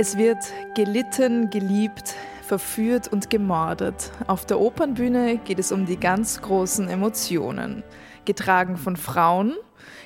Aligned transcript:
Es 0.00 0.16
wird 0.16 0.38
gelitten, 0.76 1.50
geliebt, 1.50 2.14
verführt 2.46 3.08
und 3.08 3.30
gemordet. 3.30 4.12
Auf 4.28 4.46
der 4.46 4.60
Opernbühne 4.60 5.38
geht 5.38 5.58
es 5.58 5.72
um 5.72 5.86
die 5.86 5.98
ganz 5.98 6.40
großen 6.40 6.88
Emotionen, 6.88 7.82
getragen 8.24 8.76
von 8.76 8.96
Frauen, 8.96 9.56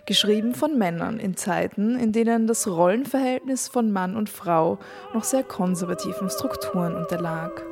geschrieben 0.07 0.55
von 0.55 0.79
Männern 0.79 1.19
in 1.19 1.37
Zeiten, 1.37 1.99
in 1.99 2.11
denen 2.11 2.47
das 2.47 2.67
Rollenverhältnis 2.67 3.69
von 3.69 3.93
Mann 3.93 4.17
und 4.17 4.31
Frau 4.31 4.79
noch 5.13 5.25
sehr 5.25 5.43
konservativen 5.43 6.31
Strukturen 6.31 6.97
unterlag. 6.97 7.63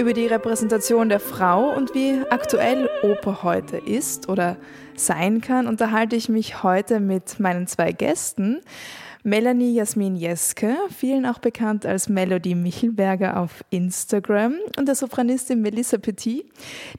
Über 0.00 0.14
die 0.14 0.28
Repräsentation 0.28 1.10
der 1.10 1.20
Frau 1.20 1.68
und 1.76 1.94
wie 1.94 2.22
aktuell 2.30 2.88
Oper 3.02 3.42
heute 3.42 3.76
ist 3.76 4.30
oder 4.30 4.56
sein 4.96 5.42
kann, 5.42 5.66
unterhalte 5.66 6.16
ich 6.16 6.30
mich 6.30 6.62
heute 6.62 7.00
mit 7.00 7.38
meinen 7.38 7.66
zwei 7.66 7.92
Gästen. 7.92 8.62
Melanie 9.22 9.74
Jasmin 9.74 10.16
Jeske, 10.16 10.76
vielen 10.88 11.26
auch 11.26 11.40
bekannt 11.40 11.84
als 11.84 12.08
Melody 12.08 12.54
Michelberger 12.54 13.38
auf 13.38 13.62
Instagram 13.68 14.54
und 14.78 14.88
der 14.88 14.94
Sopranistin 14.94 15.60
Melissa 15.60 15.98
Petit, 15.98 16.46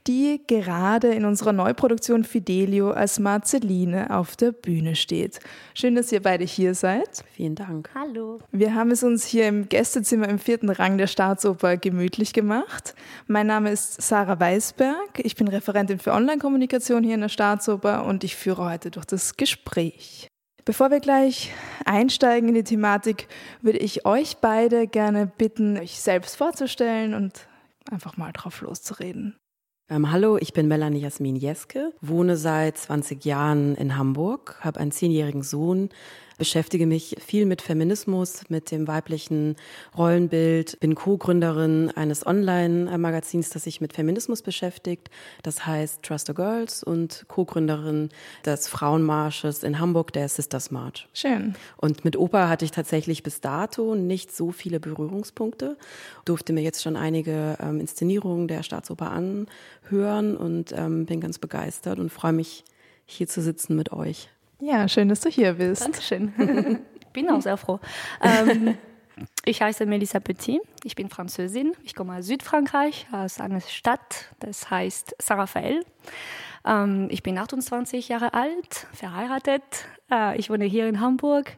die 0.06 0.40
gerade 0.46 1.08
in 1.08 1.26
unserer 1.26 1.52
Neuproduktion 1.52 2.24
Fidelio 2.24 2.92
als 2.92 3.18
Marceline 3.18 4.16
auf 4.16 4.36
der 4.36 4.52
Bühne 4.52 4.96
steht. 4.96 5.40
Schön, 5.74 5.96
dass 5.96 6.12
ihr 6.12 6.22
beide 6.22 6.44
hier 6.44 6.76
seid. 6.76 7.24
Vielen 7.34 7.56
Dank. 7.56 7.90
Hallo. 7.96 8.38
Wir 8.52 8.76
haben 8.76 8.92
es 8.92 9.02
uns 9.02 9.26
hier 9.26 9.48
im 9.48 9.68
Gästezimmer 9.68 10.30
im 10.30 10.38
vierten 10.38 10.70
Rang 10.70 11.00
der 11.00 11.08
Staatsoper 11.08 11.78
gemütlich 11.78 12.34
gemacht. 12.34 12.94
Mein 13.26 13.48
Name 13.48 13.72
ist 13.72 14.00
Sarah 14.00 14.40
Weisberg. 14.40 15.20
Ich 15.24 15.36
bin 15.36 15.48
Referentin 15.48 15.98
für 15.98 16.12
Online-Kommunikation 16.12 17.04
hier 17.04 17.16
in 17.16 17.22
der 17.22 17.30
Staatsoper 17.30 18.06
und 18.06 18.24
ich 18.24 18.36
führe 18.36 18.64
heute 18.64 18.92
durch 18.92 19.06
das 19.06 19.38
Gespräch. 19.38 20.31
Bevor 20.64 20.92
wir 20.92 21.00
gleich 21.00 21.52
einsteigen 21.86 22.50
in 22.50 22.56
die 22.56 22.64
Thematik, 22.64 23.28
würde 23.62 23.80
ich 23.80 24.06
euch 24.06 24.38
beide 24.38 24.86
gerne 24.86 25.26
bitten, 25.26 25.78
euch 25.78 26.00
selbst 26.00 26.36
vorzustellen 26.36 27.16
und 27.16 27.48
einfach 27.90 28.16
mal 28.18 28.32
drauf 28.32 28.62
loszureden. 28.62 29.36
Ähm, 29.90 30.12
hallo, 30.12 30.38
ich 30.38 30.54
bin 30.54 30.68
Melanie 30.68 31.00
Jasmin 31.00 31.36
Jeske, 31.36 31.94
wohne 32.00 32.38
seit 32.38 32.78
20 32.78 33.26
Jahren 33.26 33.76
in 33.76 33.98
Hamburg, 33.98 34.60
habe 34.62 34.80
einen 34.80 34.92
zehnjährigen 34.92 35.42
Sohn, 35.42 35.90
beschäftige 36.42 36.88
mich 36.88 37.18
viel 37.24 37.46
mit 37.46 37.62
Feminismus, 37.62 38.50
mit 38.50 38.72
dem 38.72 38.88
weiblichen 38.88 39.58
Rollenbild, 39.96 40.80
bin 40.80 40.96
Co-Gründerin 40.96 41.92
eines 41.92 42.26
Online-Magazins, 42.26 43.52
das 43.52 43.66
sich 43.66 43.80
mit 43.80 43.94
Feminismus 43.94 44.42
beschäftigt. 44.42 45.12
Das 45.44 45.68
heißt 45.68 46.02
Trust 46.02 46.26
the 46.26 46.34
Girls 46.34 46.82
und 46.82 47.26
Co-Gründerin 47.28 48.10
des 48.44 48.68
Frauenmarsches 48.68 49.62
in 49.62 49.78
Hamburg, 49.78 50.14
der 50.14 50.28
Sisters 50.30 50.72
March. 50.72 51.08
Schön. 51.14 51.54
Und 51.78 52.06
mit 52.06 52.18
Oper 52.18 52.50
hatte 52.50 52.66
ich 52.66 52.72
tatsächlich 52.72 53.22
bis 53.22 53.40
dato 53.42 53.94
nicht 53.94 54.36
so 54.36 54.52
viele 54.52 54.80
Berührungspunkte, 54.80 55.78
durfte 56.26 56.54
mir 56.54 56.64
jetzt 56.64 56.82
schon 56.82 56.96
einige 56.96 57.56
ähm, 57.62 57.80
Inszenierungen 57.80 58.48
der 58.48 58.64
Staatsoper 58.64 59.12
anhören 59.12 60.36
und 60.36 60.74
ähm, 60.76 61.06
bin 61.06 61.22
ganz 61.22 61.38
begeistert 61.38 62.00
und 62.00 62.12
freue 62.12 62.34
mich, 62.34 62.64
hier 63.06 63.28
zu 63.28 63.44
sitzen 63.44 63.76
mit 63.76 63.92
euch. 63.92 64.30
Ja, 64.62 64.88
schön, 64.88 65.10
dass 65.10 65.22
du 65.22 65.30
hier 65.30 65.54
bist. 65.54 65.82
Dankeschön. 65.82 66.34
bin 67.14 67.30
auch 67.32 67.42
sehr 67.42 67.58
froh. 67.58 67.80
Ähm, 68.22 68.78
ich 69.44 69.62
heiße 69.62 69.88
Melissa 69.88 70.20
Petit, 70.20 70.62
ich 70.84 70.96
bin 70.96 71.10
Französin, 71.10 71.74
ich 71.84 71.96
komme 71.96 72.16
aus 72.16 72.28
Südfrankreich, 72.28 73.08
aus 73.12 73.40
einer 73.40 73.60
Stadt, 73.60 74.30
das 74.40 74.70
heißt 74.70 75.16
Saint-Raphaël. 75.20 75.84
Ähm, 76.64 77.08
ich 77.10 77.24
bin 77.24 77.40
28 77.40 78.08
Jahre 78.08 78.36
alt, 78.36 78.88
verheiratet, 78.94 79.64
äh, 80.12 80.38
ich 80.38 80.52
wohne 80.52 80.66
hier 80.66 80.88
in 80.88 81.02
Hamburg 81.02 81.58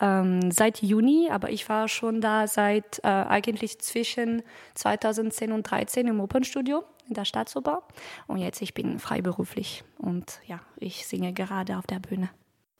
ähm, 0.00 0.50
seit 0.50 0.82
Juni, 0.82 1.28
aber 1.30 1.50
ich 1.50 1.68
war 1.68 1.86
schon 1.88 2.22
da 2.22 2.46
seit 2.46 3.00
äh, 3.04 3.08
eigentlich 3.08 3.78
zwischen 3.80 4.42
2010 4.74 5.52
und 5.52 5.66
2013 5.66 6.06
im 6.08 6.20
Opernstudio 6.20 6.82
in 7.12 7.14
der 7.14 7.26
Staatsoper. 7.26 7.82
Und 8.26 8.38
jetzt 8.38 8.62
ich 8.62 8.72
bin 8.72 8.98
freiberuflich 8.98 9.84
und 9.98 10.40
ja, 10.46 10.60
ich 10.76 11.06
singe 11.06 11.32
gerade 11.34 11.76
auf 11.76 11.86
der 11.86 11.98
Bühne. 11.98 12.30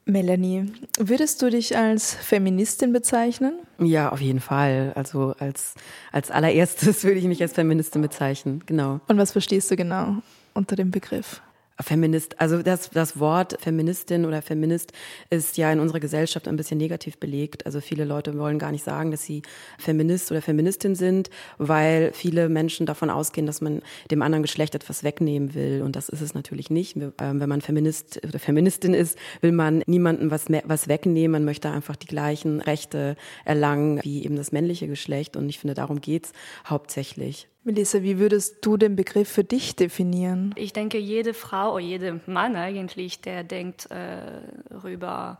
Melanie, 0.05 0.73
würdest 0.99 1.41
du 1.41 1.49
dich 1.49 1.77
als 1.77 2.13
Feministin 2.13 2.91
bezeichnen? 2.91 3.59
Ja, 3.79 4.11
auf 4.11 4.19
jeden 4.19 4.41
Fall. 4.41 4.91
Also 4.95 5.33
als, 5.39 5.75
als 6.11 6.29
allererstes 6.29 7.03
würde 7.03 7.19
ich 7.19 7.25
mich 7.25 7.41
als 7.41 7.53
Feministin 7.53 8.01
bezeichnen, 8.01 8.63
genau. 8.65 8.99
Und 9.07 9.17
was 9.17 9.31
verstehst 9.31 9.71
du 9.71 9.75
genau 9.75 10.17
unter 10.53 10.75
dem 10.75 10.91
Begriff? 10.91 11.41
Feminist, 11.79 12.39
also 12.39 12.61
das, 12.61 12.89
das 12.91 13.19
Wort 13.19 13.57
Feministin 13.59 14.25
oder 14.25 14.41
Feminist 14.41 14.93
ist 15.29 15.57
ja 15.57 15.71
in 15.71 15.79
unserer 15.79 15.99
Gesellschaft 15.99 16.47
ein 16.47 16.55
bisschen 16.55 16.77
negativ 16.77 17.17
belegt. 17.17 17.65
Also 17.65 17.81
viele 17.81 18.05
Leute 18.05 18.37
wollen 18.37 18.59
gar 18.59 18.71
nicht 18.71 18.83
sagen, 18.83 19.11
dass 19.11 19.23
sie 19.23 19.41
Feminist 19.79 20.31
oder 20.31 20.41
Feministin 20.41 20.95
sind, 20.95 21.29
weil 21.57 22.11
viele 22.13 22.47
Menschen 22.49 22.85
davon 22.85 23.09
ausgehen, 23.09 23.47
dass 23.47 23.61
man 23.61 23.81
dem 24.11 24.21
anderen 24.21 24.43
Geschlecht 24.43 24.75
etwas 24.75 25.03
wegnehmen 25.03 25.55
will. 25.55 25.81
Und 25.83 25.95
das 25.95 26.09
ist 26.09 26.21
es 26.21 26.33
natürlich 26.33 26.69
nicht. 26.69 26.95
Ähm, 26.95 27.13
wenn 27.39 27.49
man 27.49 27.61
Feminist 27.61 28.21
oder 28.23 28.39
Feministin 28.39 28.93
ist, 28.93 29.17
will 29.41 29.51
man 29.51 29.83
niemandem 29.87 30.29
was, 30.29 30.45
was 30.65 30.87
wegnehmen. 30.87 31.31
Man 31.31 31.45
möchte 31.45 31.71
einfach 31.71 31.95
die 31.95 32.07
gleichen 32.07 32.61
Rechte 32.61 33.15
erlangen 33.45 33.99
wie 34.03 34.23
eben 34.23 34.35
das 34.35 34.51
männliche 34.51 34.87
Geschlecht. 34.87 35.35
Und 35.35 35.49
ich 35.49 35.59
finde, 35.59 35.73
darum 35.73 36.01
geht's 36.01 36.33
hauptsächlich. 36.65 37.47
Melissa, 37.65 38.01
wie 38.01 38.19
würdest 38.19 38.65
du 38.65 38.75
den 38.75 38.95
Begriff 38.95 39.29
für 39.29 39.43
dich 39.45 39.75
definieren? 39.75 40.53
Ich 40.57 40.73
denke, 40.73 40.97
jede 40.97 41.33
Frau 41.33 41.73
oder 41.75 41.83
jeder 41.83 42.19
Mann 42.25 42.55
eigentlich, 42.57 43.21
der 43.21 43.43
denkt 43.45 43.89
äh, 43.89 44.41
rüber, 44.83 45.39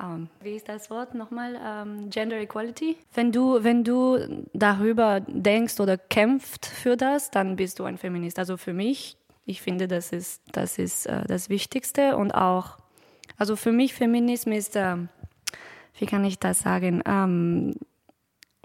ähm, 0.00 0.28
wie 0.40 0.56
ist 0.56 0.68
das 0.68 0.90
Wort 0.90 1.14
nochmal? 1.14 1.58
Ähm, 1.62 2.08
Gender 2.08 2.38
Equality. 2.38 2.96
Wenn 3.12 3.32
du, 3.32 3.62
wenn 3.62 3.84
du 3.84 4.46
darüber 4.54 5.20
denkst 5.20 5.78
oder 5.80 5.98
kämpft 5.98 6.66
für 6.66 6.96
das, 6.96 7.30
dann 7.30 7.56
bist 7.56 7.78
du 7.78 7.84
ein 7.84 7.98
Feminist. 7.98 8.38
Also 8.38 8.56
für 8.56 8.72
mich, 8.72 9.16
ich 9.44 9.60
finde, 9.60 9.88
das 9.88 10.12
ist 10.12 10.42
das, 10.52 10.78
ist, 10.78 11.06
äh, 11.06 11.24
das 11.26 11.50
Wichtigste 11.50 12.16
und 12.16 12.32
auch, 12.32 12.78
also 13.36 13.56
für 13.56 13.72
mich 13.72 13.92
Feminismus 13.92 14.56
ist, 14.56 14.76
äh, 14.76 14.96
wie 15.98 16.06
kann 16.06 16.24
ich 16.24 16.38
das 16.38 16.60
sagen? 16.60 17.02
Ähm, 17.04 17.74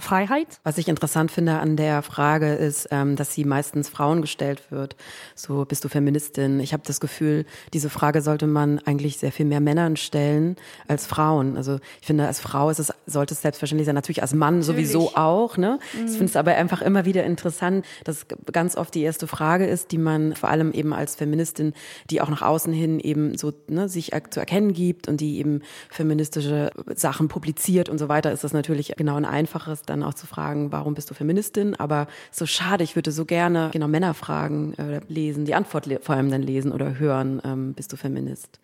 Freiheit. 0.04 0.60
Was 0.64 0.78
ich 0.78 0.88
interessant 0.88 1.32
finde 1.32 1.60
an 1.60 1.76
der 1.76 2.02
Frage 2.02 2.54
ist, 2.54 2.90
ähm, 2.92 3.16
dass 3.16 3.34
sie 3.34 3.46
meistens 3.46 3.90
Frauen 3.90 4.22
gestellt 4.22 4.62
wird. 4.70 4.96
So, 5.36 5.66
bist 5.66 5.84
du 5.84 5.90
Feministin? 5.90 6.60
Ich 6.60 6.74
habe 6.74 6.84
das 6.86 7.00
Gefühl, 7.00 7.46
diese 7.74 7.90
Frage 7.90 8.22
sollte 8.22 8.46
man 8.46 8.80
eigentlich 8.80 9.18
sehr 9.18 9.32
viel 9.32 9.46
mehr 9.46 9.62
Männern 9.62 9.96
stellen 9.96 10.58
als 10.88 11.08
Frauen. 11.08 11.58
Also 11.58 11.80
ich 12.02 12.08
finde, 12.08 12.28
als 12.28 12.40
Frau 12.40 12.70
ist 12.70 12.80
es, 12.80 12.94
sollte 13.06 13.34
es 13.34 13.42
selbstverständlich 13.42 13.86
sein. 13.86 13.96
Natürlich 13.96 14.22
als 14.22 14.34
Mann 14.34 14.60
Natürlich. 14.60 14.92
sowieso 14.92 15.16
auch. 15.16 15.58
Ne? 15.58 15.80
Mhm. 15.94 16.06
Ich 16.06 16.12
finde 16.12 16.26
es 16.26 16.36
aber 16.36 16.52
einfach 16.56 16.82
immer 16.82 17.06
wieder 17.06 17.24
interessant, 17.24 17.86
dass 18.04 18.26
ganz 18.52 18.76
oft 18.76 18.94
die 18.94 19.02
erste 19.02 19.28
Frage 19.28 19.66
ist, 19.66 19.92
die 19.92 19.98
man 19.98 20.36
vor 20.36 20.50
allem 20.50 20.72
eben 20.74 20.94
als 20.94 21.16
Feministin, 21.16 21.74
die 22.10 22.22
auch 22.22 22.30
nach 22.30 22.42
außen 22.42 22.74
hin 22.74 23.00
eben 23.00 23.38
so 23.38 23.54
ne, 23.68 23.88
sich 23.88 24.12
zu 24.30 24.40
erkennen 24.40 24.74
gibt 24.74 25.08
und 25.08 25.22
die 25.22 25.38
eben 25.38 25.62
feministische 25.90 26.72
Sachen 26.96 27.28
publiziert 27.28 27.90
und 27.90 27.98
so 27.98 28.10
weiter, 28.10 28.32
ist 28.32 28.44
das 28.44 28.54
natürlich 28.54 28.94
genau 28.98 29.16
ein 29.16 29.26
einfaches 29.26 29.84
dann 29.94 30.04
auch 30.04 30.14
zu 30.14 30.28
fragen, 30.28 30.72
warum 30.72 30.96
bist 30.96 31.10
du 31.10 31.14
Feministin? 31.14 31.76
Aber 31.76 32.08
so 32.32 32.46
schade, 32.46 32.84
ich 32.84 32.96
würde 32.96 33.12
so 33.12 33.26
gerne 33.26 33.70
genau 33.72 33.88
Männer 33.88 34.14
fragen, 34.14 34.74
äh, 34.74 35.02
lesen, 35.08 35.46
die 35.46 35.56
Antwort 35.56 35.88
vor 36.02 36.16
allem 36.16 36.32
dann 36.32 36.42
lesen 36.42 36.72
oder 36.72 37.00
hören, 37.00 37.42
ähm, 37.46 37.74
bist 37.74 37.94
du 37.94 37.98
Feminist? 37.98 38.60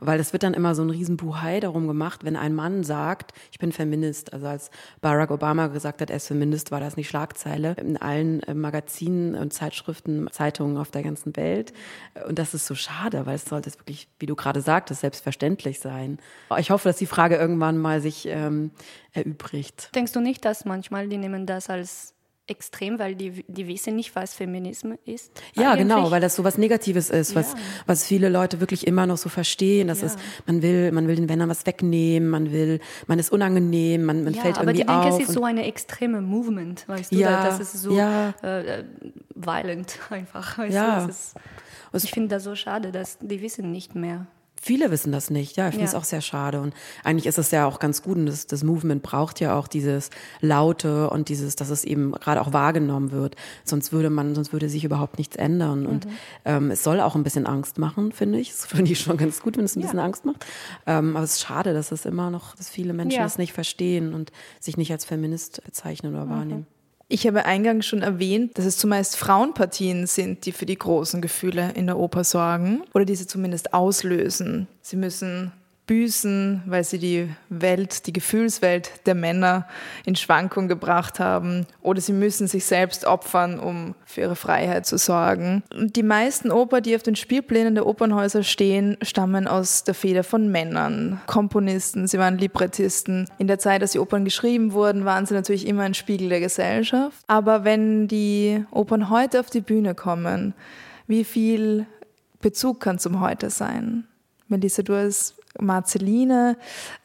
Weil 0.00 0.20
es 0.20 0.32
wird 0.32 0.42
dann 0.42 0.54
immer 0.54 0.74
so 0.74 0.82
ein 0.82 0.90
Riesenbuhai 0.90 1.60
darum 1.60 1.86
gemacht, 1.86 2.24
wenn 2.24 2.36
ein 2.36 2.54
Mann 2.54 2.84
sagt, 2.84 3.32
ich 3.50 3.58
bin 3.58 3.72
Feminist. 3.72 4.32
Also 4.32 4.46
als 4.46 4.70
Barack 5.00 5.30
Obama 5.30 5.68
gesagt 5.68 6.00
hat, 6.00 6.10
er 6.10 6.16
ist 6.16 6.28
Feminist, 6.28 6.70
war 6.70 6.80
das 6.80 6.96
nicht 6.96 7.08
Schlagzeile 7.08 7.76
in 7.78 7.96
allen 7.96 8.42
äh, 8.44 8.54
Magazinen 8.54 9.34
und 9.34 9.52
Zeitschriften, 9.52 10.28
Zeitungen 10.30 10.76
auf 10.76 10.90
der 10.90 11.02
ganzen 11.02 11.36
Welt. 11.36 11.72
Und 12.26 12.38
das 12.38 12.54
ist 12.54 12.66
so 12.66 12.74
schade, 12.74 13.26
weil 13.26 13.36
es 13.36 13.44
sollte 13.44 13.72
wirklich, 13.72 14.08
wie 14.18 14.26
du 14.26 14.34
gerade 14.34 14.60
sagtest, 14.60 15.00
selbstverständlich 15.00 15.80
sein. 15.80 16.18
Ich 16.58 16.70
hoffe, 16.70 16.88
dass 16.88 16.96
die 16.96 17.06
Frage 17.06 17.36
irgendwann 17.36 17.78
mal 17.78 18.00
sich 18.00 18.26
ähm, 18.26 18.70
erübrigt. 19.12 19.90
Denkst 19.94 20.12
du 20.12 20.20
nicht, 20.20 20.44
dass 20.44 20.64
manchmal 20.64 21.08
die 21.08 21.18
nehmen 21.18 21.46
das 21.46 21.70
als 21.70 22.13
extrem, 22.46 22.98
weil 22.98 23.14
die, 23.14 23.44
die 23.48 23.66
wissen 23.66 23.96
nicht, 23.96 24.14
was 24.14 24.34
Feminismus 24.34 24.98
ist. 25.04 25.32
Ja, 25.54 25.72
eigentlich. 25.72 25.88
genau, 25.88 26.10
weil 26.10 26.20
das 26.20 26.36
so 26.36 26.44
was 26.44 26.58
Negatives 26.58 27.10
ist, 27.10 27.34
was, 27.34 27.52
ja. 27.52 27.58
was 27.86 28.06
viele 28.06 28.28
Leute 28.28 28.60
wirklich 28.60 28.86
immer 28.86 29.06
noch 29.06 29.16
so 29.16 29.28
verstehen. 29.28 29.88
Das 29.88 30.00
ja. 30.00 30.08
ist, 30.08 30.18
man 30.46 30.60
will, 30.60 30.92
man 30.92 31.08
will 31.08 31.16
den 31.16 31.26
Männern 31.26 31.48
was 31.48 31.64
wegnehmen, 31.64 32.28
man 32.28 32.52
will, 32.52 32.80
man 33.06 33.18
ist 33.18 33.32
unangenehm, 33.32 34.04
man, 34.04 34.24
man 34.24 34.34
ja, 34.34 34.42
fällt 34.42 34.58
irgendwie 34.58 34.82
auf. 34.84 34.88
Aber 34.88 35.00
die 35.00 35.08
denken, 35.08 35.22
es 35.22 35.28
ist 35.28 35.34
so 35.34 35.44
eine 35.44 35.64
extreme 35.64 36.20
Movement, 36.20 36.86
weißt 36.86 37.12
du, 37.12 37.16
ja, 37.16 37.44
das 37.44 37.60
ist 37.60 37.72
so 37.72 37.96
ja. 37.96 38.34
äh, 38.42 38.84
violent 39.34 39.98
einfach. 40.10 40.58
Weißt 40.58 40.74
ja. 40.74 41.04
Du, 41.04 41.10
ist, 41.10 42.04
ich 42.04 42.10
finde 42.10 42.28
das 42.28 42.44
so 42.44 42.54
schade, 42.54 42.92
dass 42.92 43.18
die 43.20 43.40
wissen 43.40 43.70
nicht 43.70 43.94
mehr 43.94 44.26
Viele 44.64 44.90
wissen 44.90 45.12
das 45.12 45.28
nicht, 45.28 45.58
ja. 45.58 45.68
Ich 45.68 45.74
finde 45.74 45.88
es 45.88 45.94
auch 45.94 46.04
sehr 46.04 46.22
schade. 46.22 46.58
Und 46.58 46.72
eigentlich 47.02 47.26
ist 47.26 47.36
es 47.36 47.50
ja 47.50 47.66
auch 47.66 47.78
ganz 47.78 48.00
gut. 48.00 48.16
Und 48.16 48.24
das, 48.24 48.46
das 48.46 48.64
Movement 48.64 49.02
braucht 49.02 49.38
ja 49.38 49.58
auch 49.58 49.68
dieses 49.68 50.08
Laute 50.40 51.10
und 51.10 51.28
dieses, 51.28 51.54
dass 51.54 51.68
es 51.68 51.84
eben 51.84 52.12
gerade 52.12 52.40
auch 52.40 52.54
wahrgenommen 52.54 53.12
wird. 53.12 53.36
Sonst 53.64 53.92
würde 53.92 54.08
man, 54.08 54.34
sonst 54.34 54.54
würde 54.54 54.70
sich 54.70 54.82
überhaupt 54.82 55.18
nichts 55.18 55.36
ändern. 55.36 55.80
Mhm. 55.80 55.86
Und 55.86 56.06
ähm, 56.46 56.70
es 56.70 56.82
soll 56.82 57.00
auch 57.00 57.14
ein 57.14 57.24
bisschen 57.24 57.44
Angst 57.44 57.76
machen, 57.76 58.12
finde 58.12 58.38
ich. 58.38 58.54
Das 58.64 58.66
finde 58.66 58.92
ich 58.92 59.00
schon 59.00 59.18
ganz 59.18 59.42
gut, 59.42 59.58
wenn 59.58 59.66
es 59.66 59.76
ein 59.76 59.80
ja. 59.80 59.86
bisschen 59.86 59.98
Angst 59.98 60.24
macht. 60.24 60.46
Ähm, 60.86 61.14
aber 61.14 61.24
es 61.24 61.34
ist 61.34 61.42
schade, 61.42 61.74
dass 61.74 61.92
es 61.92 62.06
immer 62.06 62.30
noch, 62.30 62.56
dass 62.56 62.70
viele 62.70 62.94
Menschen 62.94 63.18
ja. 63.18 63.24
das 63.24 63.36
nicht 63.36 63.52
verstehen 63.52 64.14
und 64.14 64.32
sich 64.60 64.78
nicht 64.78 64.92
als 64.92 65.04
Feminist 65.04 65.62
bezeichnen 65.64 66.14
oder 66.14 66.24
mhm. 66.24 66.30
wahrnehmen. 66.30 66.66
Ich 67.08 67.26
habe 67.26 67.44
eingangs 67.44 67.86
schon 67.86 68.02
erwähnt, 68.02 68.56
dass 68.56 68.64
es 68.64 68.78
zumeist 68.78 69.16
Frauenpartien 69.16 70.06
sind, 70.06 70.46
die 70.46 70.52
für 70.52 70.66
die 70.66 70.78
großen 70.78 71.20
Gefühle 71.20 71.72
in 71.74 71.86
der 71.86 71.98
Oper 71.98 72.24
sorgen 72.24 72.82
oder 72.94 73.04
diese 73.04 73.26
zumindest 73.26 73.74
auslösen. 73.74 74.66
Sie 74.80 74.96
müssen 74.96 75.52
büßen, 75.86 76.62
weil 76.66 76.82
sie 76.82 76.98
die 76.98 77.28
Welt, 77.50 78.06
die 78.06 78.12
Gefühlswelt 78.12 79.06
der 79.06 79.14
Männer 79.14 79.68
in 80.06 80.16
Schwankung 80.16 80.66
gebracht 80.66 81.20
haben 81.20 81.66
oder 81.82 82.00
sie 82.00 82.12
müssen 82.12 82.46
sich 82.46 82.64
selbst 82.64 83.04
opfern, 83.04 83.58
um 83.58 83.94
für 84.06 84.22
ihre 84.22 84.36
Freiheit 84.36 84.86
zu 84.86 84.96
sorgen. 84.96 85.62
Die 85.74 86.02
meisten 86.02 86.50
Opern, 86.50 86.82
die 86.82 86.96
auf 86.96 87.02
den 87.02 87.16
Spielplänen 87.16 87.74
der 87.74 87.86
Opernhäuser 87.86 88.42
stehen, 88.42 88.96
stammen 89.02 89.46
aus 89.46 89.84
der 89.84 89.94
Feder 89.94 90.24
von 90.24 90.50
Männern, 90.50 91.20
Komponisten, 91.26 92.06
sie 92.06 92.18
waren 92.18 92.38
Librettisten. 92.38 93.28
In 93.38 93.46
der 93.46 93.58
Zeit, 93.58 93.82
als 93.82 93.92
die 93.92 93.98
Opern 93.98 94.24
geschrieben 94.24 94.72
wurden, 94.72 95.04
waren 95.04 95.26
sie 95.26 95.34
natürlich 95.34 95.66
immer 95.66 95.82
ein 95.82 95.94
Spiegel 95.94 96.30
der 96.30 96.40
Gesellschaft. 96.40 97.18
Aber 97.26 97.64
wenn 97.64 98.08
die 98.08 98.64
Opern 98.70 99.10
heute 99.10 99.40
auf 99.40 99.50
die 99.50 99.60
Bühne 99.60 99.94
kommen, 99.94 100.54
wie 101.06 101.24
viel 101.24 101.86
Bezug 102.40 102.80
kann 102.80 102.98
zum 102.98 103.20
Heute 103.20 103.50
sein? 103.50 104.04
Melissa, 104.48 104.82
du 104.82 104.94
als 104.94 105.34
Marceline 105.58 106.56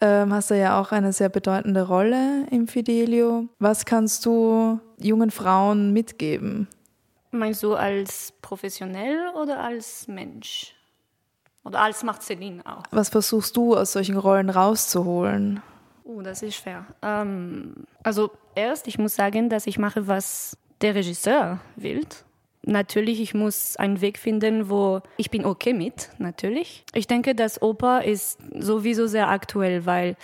ähm, 0.02 0.34
hast 0.34 0.52
du 0.52 0.58
ja 0.58 0.80
auch 0.80 0.92
eine 0.92 1.14
sehr 1.14 1.30
bedeutende 1.30 1.88
Rolle 1.88 2.46
im 2.52 2.68
Fidelio. 2.68 3.48
Was 3.60 3.86
kannst 3.86 4.26
du 4.26 4.80
jungen 4.98 5.32
Frauen 5.32 5.94
mitgeben? 5.94 6.68
Meinst 7.32 7.62
du 7.64 7.76
als 7.76 8.34
professionell 8.42 9.30
oder 9.42 9.64
als 9.64 10.08
Mensch? 10.08 10.76
Oder 11.64 11.82
als 11.82 12.04
Marceline 12.04 12.66
auch? 12.66 12.84
Was 12.92 13.10
versuchst 13.10 13.56
du 13.56 13.76
aus 13.76 13.92
solchen 13.92 14.18
Rollen 14.18 14.50
rauszuholen? 14.50 15.62
Oh, 16.04 16.22
das 16.22 16.42
ist 16.42 16.56
schwer. 16.56 16.86
Ähm, 17.02 17.86
also 18.02 18.32
erst, 18.56 18.88
ich 18.88 18.98
muss 18.98 19.16
sagen, 19.16 19.50
dass 19.50 19.68
ich 19.68 19.78
mache, 19.78 20.08
was 20.08 20.58
der 20.82 20.96
Regisseur 20.96 21.60
will 21.76 22.06
natürlich, 22.64 23.22
ich 23.22 23.34
muss 23.34 23.78
einen 23.78 24.02
Weg 24.02 24.18
finden, 24.18 24.70
wo 24.70 25.02
ich 25.18 25.30
bin 25.30 25.46
okay 25.46 25.74
mit, 25.74 26.10
natürlich. 26.18 26.84
Ich 26.94 27.08
denke, 27.08 27.36
dass 27.36 27.62
Oper 27.62 28.04
ist 28.04 28.40
sowieso 28.60 29.08
sehr 29.08 29.30
aktuell, 29.30 29.86
weil 29.86 30.16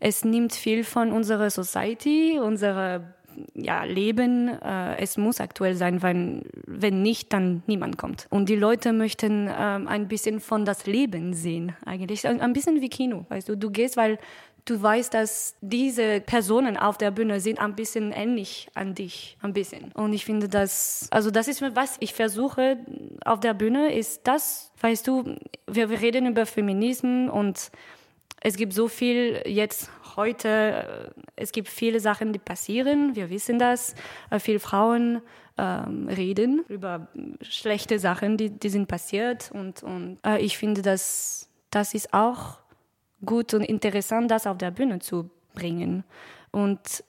es 0.00 0.24
nimmt 0.24 0.54
viel 0.54 0.84
von 0.84 1.12
unserer 1.12 1.50
Society, 1.50 2.38
unserer 2.38 3.14
ja, 3.54 3.84
Leben. 3.84 4.48
Äh, 4.48 4.96
es 4.98 5.16
muss 5.16 5.40
aktuell 5.40 5.74
sein, 5.74 6.02
weil 6.02 6.42
wenn 6.66 7.02
nicht, 7.02 7.32
dann 7.32 7.62
niemand 7.66 7.98
kommt. 7.98 8.26
Und 8.30 8.48
die 8.48 8.56
Leute 8.56 8.92
möchten 8.92 9.48
ähm, 9.48 9.88
ein 9.88 10.08
bisschen 10.08 10.40
von 10.40 10.64
das 10.64 10.86
Leben 10.86 11.34
sehen, 11.34 11.74
eigentlich. 11.84 12.26
Ein 12.26 12.52
bisschen 12.52 12.80
wie 12.80 12.88
Kino, 12.88 13.26
weißt 13.28 13.48
du. 13.48 13.56
Du 13.56 13.70
gehst, 13.70 13.96
weil 13.96 14.18
du 14.66 14.82
weißt, 14.82 15.14
dass 15.14 15.56
diese 15.62 16.20
Personen 16.20 16.76
auf 16.76 16.98
der 16.98 17.10
Bühne 17.10 17.40
sind 17.40 17.58
ein 17.58 17.74
bisschen 17.74 18.12
ähnlich 18.12 18.68
an 18.74 18.94
dich, 18.94 19.38
ein 19.40 19.52
bisschen. 19.52 19.92
Und 19.92 20.12
ich 20.12 20.24
finde 20.24 20.48
das, 20.48 21.08
also 21.10 21.30
das 21.30 21.48
ist 21.48 21.62
was 21.62 21.96
ich 22.00 22.12
versuche 22.12 22.78
auf 23.24 23.40
der 23.40 23.54
Bühne, 23.54 23.94
ist 23.94 24.26
das, 24.26 24.72
weißt 24.80 25.06
du, 25.06 25.36
wir, 25.66 25.88
wir 25.88 26.00
reden 26.00 26.26
über 26.26 26.44
Feminismus 26.44 27.30
und 27.30 27.70
es 28.40 28.56
gibt 28.56 28.74
so 28.74 28.88
viel 28.88 29.42
jetzt 29.46 29.90
heute, 30.16 31.14
es 31.36 31.52
gibt 31.52 31.68
viele 31.68 32.00
Sachen, 32.00 32.32
die 32.32 32.38
passieren, 32.38 33.14
wir 33.14 33.30
wissen 33.30 33.58
das, 33.58 33.94
äh, 34.30 34.38
viele 34.38 34.60
Frauen 34.60 35.22
ähm, 35.58 36.08
reden 36.08 36.64
über 36.68 37.08
schlechte 37.40 37.98
Sachen, 37.98 38.36
die, 38.36 38.50
die 38.50 38.68
sind 38.68 38.88
passiert 38.88 39.50
und, 39.52 39.82
und 39.82 40.18
äh, 40.26 40.38
ich 40.38 40.58
finde, 40.58 40.82
dass 40.82 41.48
das 41.70 41.94
ist 41.94 42.12
auch 42.12 42.58
gut 43.26 43.52
und 43.54 43.62
interessant, 43.62 44.30
das 44.30 44.46
auf 44.46 44.58
der 44.58 44.70
Bühne 44.70 45.00
zu 45.00 45.30
bringen. 45.54 46.04
Und 46.52 47.04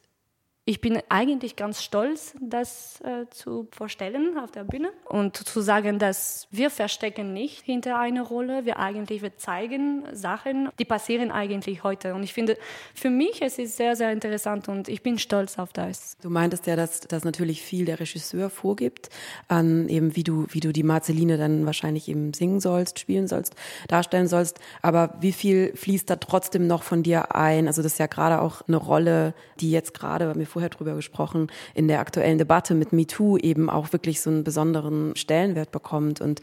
ich 0.69 0.81
bin 0.81 0.99
eigentlich 1.07 1.55
ganz 1.55 1.81
stolz, 1.81 2.35
das 2.41 2.99
äh, 2.99 3.25
zu 3.29 3.69
vorstellen 3.71 4.37
auf 4.37 4.51
der 4.51 4.65
Bühne 4.65 4.89
und 5.05 5.37
zu 5.37 5.61
sagen, 5.61 5.97
dass 5.97 6.49
wir 6.51 6.69
verstecken 6.69 7.31
nicht 7.31 7.63
hinter 7.63 7.97
einer 7.97 8.23
Rolle, 8.23 8.65
wir 8.65 8.77
eigentlich 8.77 9.21
wir 9.21 9.37
zeigen 9.37 10.03
Sachen, 10.11 10.67
die 10.77 10.83
passieren 10.83 11.31
eigentlich 11.31 11.85
heute. 11.85 12.13
Und 12.15 12.23
ich 12.23 12.33
finde, 12.33 12.57
für 12.93 13.09
mich 13.09 13.41
es 13.41 13.57
ist 13.59 13.77
sehr, 13.77 13.95
sehr 13.95 14.11
interessant 14.11 14.67
und 14.67 14.89
ich 14.89 15.01
bin 15.03 15.19
stolz 15.19 15.57
auf 15.57 15.71
das. 15.71 16.17
Du 16.21 16.29
meintest 16.29 16.67
ja, 16.67 16.75
dass, 16.75 16.99
dass 16.99 17.23
natürlich 17.23 17.61
viel 17.61 17.85
der 17.85 18.01
Regisseur 18.01 18.49
vorgibt, 18.49 19.09
an 19.47 19.87
eben 19.87 20.17
wie 20.17 20.23
du, 20.23 20.47
wie 20.49 20.59
du 20.59 20.73
die 20.73 20.83
Marceline 20.83 21.37
dann 21.37 21.65
wahrscheinlich 21.65 22.09
eben 22.09 22.33
singen 22.33 22.59
sollst, 22.59 22.99
spielen 22.99 23.29
sollst, 23.29 23.55
darstellen 23.87 24.27
sollst. 24.27 24.59
Aber 24.81 25.15
wie 25.21 25.31
viel 25.31 25.73
fließt 25.77 26.09
da 26.09 26.17
trotzdem 26.17 26.67
noch 26.67 26.83
von 26.83 27.03
dir 27.03 27.33
ein? 27.35 27.67
Also 27.67 27.81
das 27.81 27.93
ist 27.93 27.99
ja 27.99 28.07
gerade 28.07 28.41
auch 28.41 28.67
eine 28.67 28.75
Rolle, 28.75 29.33
die 29.61 29.71
jetzt 29.71 29.93
gerade 29.93 30.35
mir 30.35 30.45
vorher 30.57 30.69
drüber 30.69 30.95
gesprochen, 30.95 31.51
in 31.75 31.87
der 31.87 31.99
aktuellen 31.99 32.39
Debatte 32.39 32.73
mit 32.73 32.91
MeToo 32.91 33.37
eben 33.37 33.69
auch 33.69 33.93
wirklich 33.93 34.21
so 34.21 34.31
einen 34.31 34.43
besonderen 34.43 35.15
Stellenwert 35.15 35.71
bekommt 35.71 36.19
und 36.19 36.41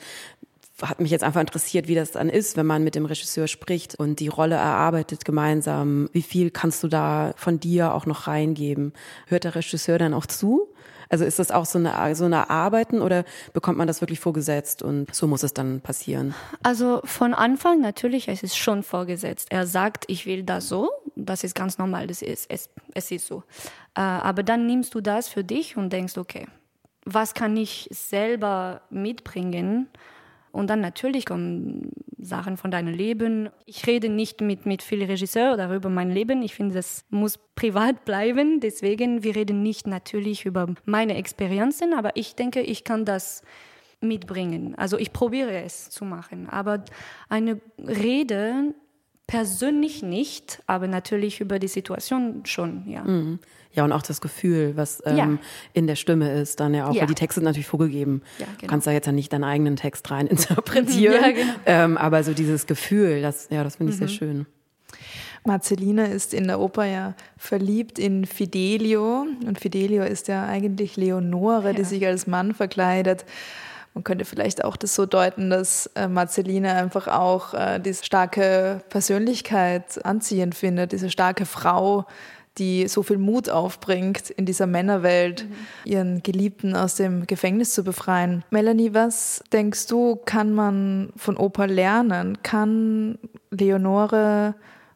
hat 0.81 1.01
mich 1.01 1.11
jetzt 1.11 1.25
einfach 1.25 1.41
interessiert, 1.41 1.89
wie 1.89 1.97
das 1.97 2.13
dann 2.13 2.29
ist, 2.29 2.57
wenn 2.57 2.67
man 2.67 2.85
mit 2.85 2.95
dem 2.95 3.07
Regisseur 3.07 3.49
spricht 3.49 3.97
und 3.97 4.21
die 4.21 4.29
Rolle 4.29 4.55
erarbeitet 4.55 5.25
gemeinsam. 5.25 6.09
Wie 6.13 6.23
viel 6.23 6.53
kannst 6.53 6.85
du 6.85 6.89
da 6.89 7.33
von 7.37 7.59
dir 7.59 7.93
auch 7.93 8.07
noch 8.07 8.29
reingeben? 8.29 8.93
Hört 9.27 9.43
der 9.43 9.57
Regisseur 9.57 9.99
dann 9.99 10.15
auch 10.15 10.27
zu? 10.27 10.69
Also 11.09 11.25
ist 11.25 11.39
das 11.39 11.51
auch 11.51 11.67
so 11.67 11.79
eine, 11.79 12.15
so 12.15 12.25
eine 12.25 12.51
Arbeiten 12.51 13.01
oder 13.01 13.25
bekommt 13.53 13.79
man 13.79 13.87
das 13.87 14.01
wirklich 14.01 14.21
vorgesetzt 14.21 14.83
und 14.83 15.15
so 15.15 15.27
muss 15.27 15.43
es 15.43 15.55
dann 15.55 15.81
passieren? 15.81 16.35
Also 16.63 17.01
von 17.05 17.35
Anfang 17.35 17.81
natürlich, 17.81 18.29
es 18.29 18.43
ist 18.43 18.57
schon 18.57 18.83
vorgesetzt. 18.83 19.49
Er 19.51 19.67
sagt, 19.67 20.05
ich 20.09 20.27
will 20.27 20.43
das 20.43 20.69
so, 20.69 20.91
das 21.17 21.45
ist 21.45 21.55
ganz 21.55 21.79
normal, 21.79 22.07
das 22.07 22.23
ist, 22.23 22.51
es, 22.51 22.71
es 22.95 23.11
ist 23.11 23.27
so. 23.27 23.43
Äh, 23.95 24.01
aber 24.01 24.43
dann 24.43 24.67
nimmst 24.67 24.95
du 24.95 25.01
das 25.01 25.29
für 25.29 25.45
dich 25.45 25.77
und 25.77 25.93
denkst, 25.93 26.19
okay, 26.19 26.47
was 27.05 27.35
kann 27.35 27.57
ich 27.57 27.89
selber 27.91 28.83
mitbringen? 28.91 29.89
Und 30.55 30.71
dann 30.71 30.81
natürlich 30.81 31.27
kommen 31.27 31.91
Sachen 32.17 32.57
von 32.57 32.71
deinem 32.71 32.95
Leben. 32.95 33.51
Ich 33.67 33.89
rede 33.89 34.09
nicht 34.09 34.41
mit, 34.41 34.67
mit 34.67 34.85
vielen 34.85 35.11
Regisseuren 35.11 35.59
darüber 35.59 35.89
mein 35.89 36.13
Leben. 36.13 36.43
Ich 36.43 36.55
finde, 36.55 36.77
das 36.77 37.05
muss 37.11 37.39
privat 37.57 38.05
bleiben. 38.05 38.61
Deswegen, 38.61 39.25
wir 39.25 39.35
reden 39.35 39.65
nicht 39.65 39.89
natürlich 39.89 40.47
über 40.47 40.73
meine 40.85 41.17
Experienzen, 41.17 41.93
aber 41.93 42.17
ich 42.17 42.37
denke, 42.37 42.61
ich 42.61 42.85
kann 42.85 43.05
das 43.05 43.43
mitbringen. 44.01 44.77
Also 44.77 44.97
ich 44.97 45.13
probiere 45.13 45.61
es 45.65 45.91
zu 45.91 46.05
machen. 46.05 46.49
Aber 46.49 46.85
eine 47.29 47.61
Rede 47.79 48.75
persönlich 49.27 50.03
nicht, 50.03 50.63
aber 50.67 50.87
natürlich 50.87 51.41
über 51.41 51.59
die 51.59 51.69
Situation 51.69 52.43
schon, 52.45 52.89
ja. 52.89 53.03
Mhm. 53.03 53.39
Ja, 53.73 53.85
und 53.85 53.91
auch 53.91 54.03
das 54.03 54.21
Gefühl, 54.21 54.77
was 54.77 55.03
ähm, 55.05 55.17
ja. 55.17 55.39
in 55.73 55.89
der 55.89 55.97
Stimme 55.97 56.33
ist, 56.33 56.61
dann 56.61 56.75
ja 56.75 56.87
auch, 56.87 56.95
ja. 56.95 57.01
weil 57.01 57.09
die 57.09 57.15
Texte 57.15 57.41
sind 57.41 57.45
natürlich 57.45 57.67
vorgegeben. 57.67 58.23
Ja, 58.39 58.47
genau. 58.47 58.59
Du 58.61 58.67
kannst 58.69 58.87
da 58.87 58.93
jetzt 58.93 59.07
ja 59.07 59.13
nicht 59.13 59.33
deinen 59.33 59.43
eigenen 59.43 59.75
Text 59.75 60.09
rein 60.13 60.27
interpretieren. 60.29 61.21
ja, 61.21 61.31
genau. 61.33 61.53
ähm, 61.67 61.97
aber 61.97 62.23
so 62.23 62.35
dieses 62.35 62.67
Gefühl, 62.67 63.21
das, 63.21 63.49
ja, 63.51 63.65
das 63.65 63.77
finde 63.77 63.93
ich 63.93 64.01
mhm. 64.01 64.07
sehr 64.07 64.17
schön. 64.17 64.47
Marcelina 65.47 66.05
ist 66.05 66.33
in 66.33 66.47
der 66.47 66.61
Oper 66.61 66.85
ja 66.85 67.15
verliebt 67.37 67.99
in 67.99 68.25
Fidelio 68.25 69.27
und 69.47 69.61
Fidelio 69.61 70.05
ist 70.05 70.29
ja 70.29 70.47
eigentlich 70.47 70.97
Leonore, 70.97 71.75
die 71.75 71.85
sich 71.85 72.07
als 72.07 72.27
Mann 72.27 72.55
verkleidet. 72.55 73.27
Man 73.95 74.03
könnte 74.03 74.25
vielleicht 74.25 74.65
auch 74.65 74.77
das 74.77 74.95
so 74.97 75.07
deuten, 75.07 75.51
dass 75.51 75.87
äh, 75.95 76.09
Marceline 76.09 76.75
einfach 76.75 77.07
auch 77.07 77.55
äh, 77.55 77.79
diese 77.79 78.05
starke 78.05 78.83
Persönlichkeit 78.89 80.05
anziehend 80.05 80.57
findet, 80.57 80.91
diese 80.91 81.11
starke 81.11 81.47
Frau, 81.47 82.05
die 82.59 82.89
so 82.89 83.03
viel 83.05 83.19
Mut 83.19 83.49
aufbringt, 83.49 84.31
in 84.31 84.47
dieser 84.47 84.67
Männerwelt 84.67 85.45
mhm. 85.45 85.55
ihren 85.85 86.23
Geliebten 86.23 86.75
aus 86.75 86.97
dem 86.97 87.27
Gefängnis 87.27 87.73
zu 87.73 87.85
befreien. 87.85 88.45
Melanie, 88.51 88.95
was 88.95 89.43
denkst 89.53 89.87
du, 89.87 90.17
kann 90.17 90.53
man 90.53 91.11
von 91.17 91.37
Oper 91.37 91.69
lernen? 91.69 92.43
Kann 92.43 93.19
Leonore 93.51 94.55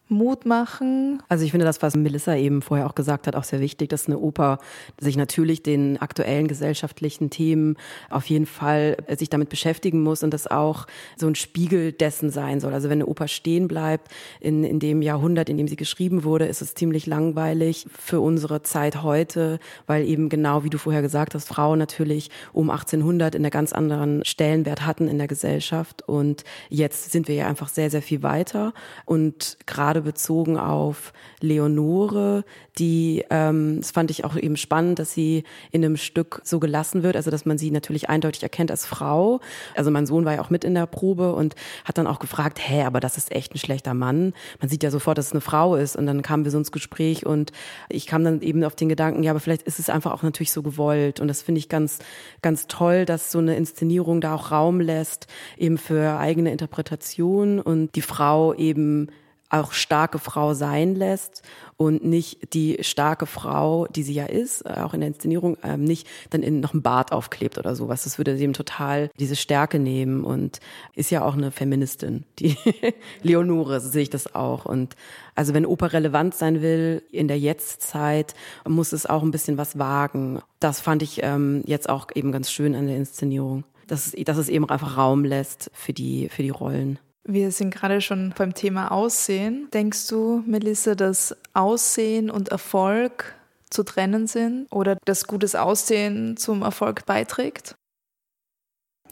Mut 0.08 0.46
machen. 0.46 1.22
Also 1.28 1.44
ich 1.44 1.50
finde 1.50 1.66
das, 1.66 1.82
was 1.82 1.96
Melissa 1.96 2.34
eben 2.34 2.62
vorher 2.62 2.86
auch 2.86 2.94
gesagt 2.94 3.26
hat, 3.26 3.36
auch 3.36 3.44
sehr 3.44 3.60
wichtig, 3.60 3.88
dass 3.90 4.06
eine 4.06 4.18
Oper 4.18 4.58
sich 4.98 5.16
natürlich 5.16 5.62
den 5.62 6.00
aktuellen 6.00 6.48
gesellschaftlichen 6.48 7.30
Themen 7.30 7.76
auf 8.10 8.26
jeden 8.26 8.46
Fall 8.46 8.96
äh, 9.06 9.16
sich 9.16 9.30
damit 9.30 9.48
beschäftigen 9.48 10.02
muss 10.02 10.22
und 10.22 10.32
das 10.32 10.46
auch 10.46 10.86
so 11.16 11.26
ein 11.26 11.34
Spiegel 11.34 11.92
dessen 11.92 12.30
sein 12.30 12.60
soll. 12.60 12.72
Also 12.72 12.88
wenn 12.88 12.98
eine 12.98 13.06
Oper 13.06 13.28
stehen 13.28 13.68
bleibt 13.68 14.08
in, 14.40 14.64
in 14.64 14.80
dem 14.80 15.02
Jahrhundert, 15.02 15.48
in 15.48 15.56
dem 15.56 15.68
sie 15.68 15.76
geschrieben 15.76 16.24
wurde, 16.24 16.46
ist 16.46 16.62
es 16.62 16.74
ziemlich 16.74 17.06
langweilig 17.06 17.86
für 17.96 18.20
unsere 18.20 18.62
Zeit 18.62 19.02
heute, 19.02 19.58
weil 19.86 20.06
eben 20.06 20.28
genau 20.28 20.64
wie 20.64 20.70
du 20.70 20.78
vorher 20.78 21.02
gesagt 21.02 21.34
hast, 21.34 21.48
Frauen 21.48 21.78
natürlich 21.78 22.30
um 22.52 22.70
1800 22.70 23.34
in 23.34 23.42
einer 23.42 23.50
ganz 23.50 23.72
anderen 23.72 24.24
Stellenwert 24.24 24.86
hatten 24.86 25.08
in 25.08 25.18
der 25.18 25.28
Gesellschaft 25.28 26.02
und 26.08 26.44
jetzt 26.68 27.12
sind 27.12 27.28
wir 27.28 27.34
ja 27.34 27.46
einfach 27.46 27.68
sehr, 27.68 27.90
sehr 27.90 28.02
viel 28.02 28.22
weiter 28.22 28.72
und 29.04 29.58
gerade 29.66 29.97
gerade 29.98 30.02
bezogen 30.02 30.58
auf 30.58 31.12
Leonore, 31.40 32.44
die, 32.78 33.24
ähm, 33.30 33.78
das 33.80 33.90
fand 33.90 34.10
ich 34.10 34.24
auch 34.24 34.36
eben 34.36 34.56
spannend, 34.56 34.98
dass 34.98 35.12
sie 35.12 35.44
in 35.72 35.84
einem 35.84 35.96
Stück 35.96 36.40
so 36.44 36.60
gelassen 36.60 37.02
wird, 37.02 37.16
also 37.16 37.30
dass 37.30 37.44
man 37.44 37.58
sie 37.58 37.70
natürlich 37.70 38.08
eindeutig 38.08 38.42
erkennt 38.42 38.70
als 38.70 38.86
Frau. 38.86 39.40
Also 39.74 39.90
mein 39.90 40.06
Sohn 40.06 40.24
war 40.24 40.34
ja 40.34 40.40
auch 40.40 40.50
mit 40.50 40.64
in 40.64 40.74
der 40.74 40.86
Probe 40.86 41.32
und 41.32 41.54
hat 41.84 41.98
dann 41.98 42.06
auch 42.06 42.18
gefragt, 42.18 42.58
hä, 42.60 42.82
aber 42.84 43.00
das 43.00 43.16
ist 43.16 43.32
echt 43.32 43.54
ein 43.54 43.58
schlechter 43.58 43.94
Mann. 43.94 44.32
Man 44.60 44.68
sieht 44.68 44.82
ja 44.82 44.90
sofort, 44.90 45.18
dass 45.18 45.26
es 45.26 45.32
eine 45.32 45.40
Frau 45.40 45.74
ist 45.74 45.96
und 45.96 46.06
dann 46.06 46.22
kamen 46.22 46.44
wir 46.44 46.52
so 46.52 46.58
ins 46.58 46.72
Gespräch 46.72 47.26
und 47.26 47.52
ich 47.88 48.06
kam 48.06 48.24
dann 48.24 48.40
eben 48.40 48.64
auf 48.64 48.76
den 48.76 48.88
Gedanken, 48.88 49.22
ja, 49.22 49.32
aber 49.32 49.40
vielleicht 49.40 49.62
ist 49.62 49.78
es 49.78 49.90
einfach 49.90 50.12
auch 50.12 50.22
natürlich 50.22 50.52
so 50.52 50.62
gewollt 50.62 51.20
und 51.20 51.28
das 51.28 51.42
finde 51.42 51.58
ich 51.58 51.68
ganz, 51.68 51.98
ganz 52.42 52.66
toll, 52.66 53.04
dass 53.04 53.32
so 53.32 53.38
eine 53.38 53.56
Inszenierung 53.56 54.20
da 54.20 54.34
auch 54.34 54.50
Raum 54.50 54.80
lässt, 54.80 55.26
eben 55.56 55.78
für 55.78 56.18
eigene 56.18 56.52
Interpretation 56.52 57.60
und 57.60 57.94
die 57.94 58.02
Frau 58.02 58.54
eben 58.54 59.08
auch 59.50 59.72
starke 59.72 60.18
Frau 60.18 60.54
sein 60.54 60.94
lässt 60.94 61.42
und 61.76 62.04
nicht 62.04 62.54
die 62.54 62.78
starke 62.80 63.26
Frau, 63.26 63.86
die 63.86 64.02
sie 64.02 64.12
ja 64.12 64.26
ist, 64.26 64.62
äh, 64.62 64.80
auch 64.80 64.94
in 64.94 65.00
der 65.00 65.08
Inszenierung, 65.08 65.56
ähm, 65.62 65.84
nicht 65.84 66.06
dann 66.30 66.42
in 66.42 66.60
noch 66.60 66.74
ein 66.74 66.82
Bart 66.82 67.12
aufklebt 67.12 67.56
oder 67.56 67.74
sowas. 67.74 68.04
Das 68.04 68.18
würde 68.18 68.36
dem 68.36 68.52
total 68.52 69.10
diese 69.18 69.36
Stärke 69.36 69.78
nehmen 69.78 70.24
und 70.24 70.60
ist 70.94 71.10
ja 71.10 71.24
auch 71.24 71.34
eine 71.34 71.50
Feministin, 71.50 72.24
die 72.38 72.56
Leonore, 73.22 73.80
so 73.80 73.88
sehe 73.88 74.02
ich 74.02 74.10
das 74.10 74.34
auch. 74.34 74.64
Und 74.66 74.96
also 75.34 75.54
wenn 75.54 75.64
Oper 75.66 75.92
relevant 75.92 76.34
sein 76.34 76.60
will 76.60 77.02
in 77.10 77.28
der 77.28 77.38
Jetztzeit, 77.38 78.34
muss 78.66 78.92
es 78.92 79.06
auch 79.06 79.22
ein 79.22 79.30
bisschen 79.30 79.56
was 79.56 79.78
wagen. 79.78 80.40
Das 80.60 80.80
fand 80.80 81.02
ich 81.02 81.20
ähm, 81.22 81.62
jetzt 81.64 81.88
auch 81.88 82.08
eben 82.14 82.32
ganz 82.32 82.50
schön 82.50 82.74
an 82.74 82.86
der 82.86 82.96
Inszenierung, 82.96 83.64
dass 83.86 84.08
es, 84.08 84.24
dass 84.24 84.36
es 84.36 84.48
eben 84.48 84.68
einfach 84.68 84.96
Raum 84.96 85.24
lässt 85.24 85.70
für 85.72 85.92
die, 85.92 86.28
für 86.28 86.42
die 86.42 86.50
Rollen. 86.50 86.98
Wir 87.30 87.52
sind 87.52 87.74
gerade 87.74 88.00
schon 88.00 88.32
beim 88.38 88.54
Thema 88.54 88.90
Aussehen. 88.90 89.68
Denkst 89.74 90.06
du, 90.08 90.42
Melissa, 90.46 90.94
dass 90.94 91.36
Aussehen 91.52 92.30
und 92.30 92.48
Erfolg 92.48 93.34
zu 93.68 93.82
trennen 93.82 94.26
sind 94.26 94.66
oder 94.72 94.96
dass 95.04 95.26
gutes 95.26 95.54
Aussehen 95.54 96.38
zum 96.38 96.62
Erfolg 96.62 97.04
beiträgt? 97.04 97.76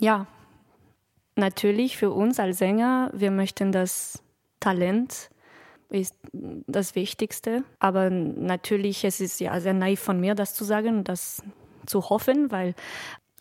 Ja, 0.01 0.27
natürlich 1.37 1.99
für 1.99 2.11
uns 2.11 2.41
als 2.41 2.57
Sänger, 2.57 3.11
wir 3.13 3.31
möchten 3.31 3.71
das 3.71 4.23
Talent 4.61 5.29
ist 5.91 6.17
das 6.33 6.95
Wichtigste. 6.95 7.65
Aber 7.79 8.09
natürlich, 8.09 9.05
es 9.05 9.21
ist 9.21 9.41
ja 9.41 9.61
sehr 9.61 9.75
naiv 9.75 10.01
von 10.01 10.19
mir, 10.19 10.35
das 10.35 10.55
zu 10.55 10.65
sagen, 10.65 11.05
das 11.05 11.43
zu 11.85 12.09
hoffen, 12.09 12.51
weil 12.51 12.75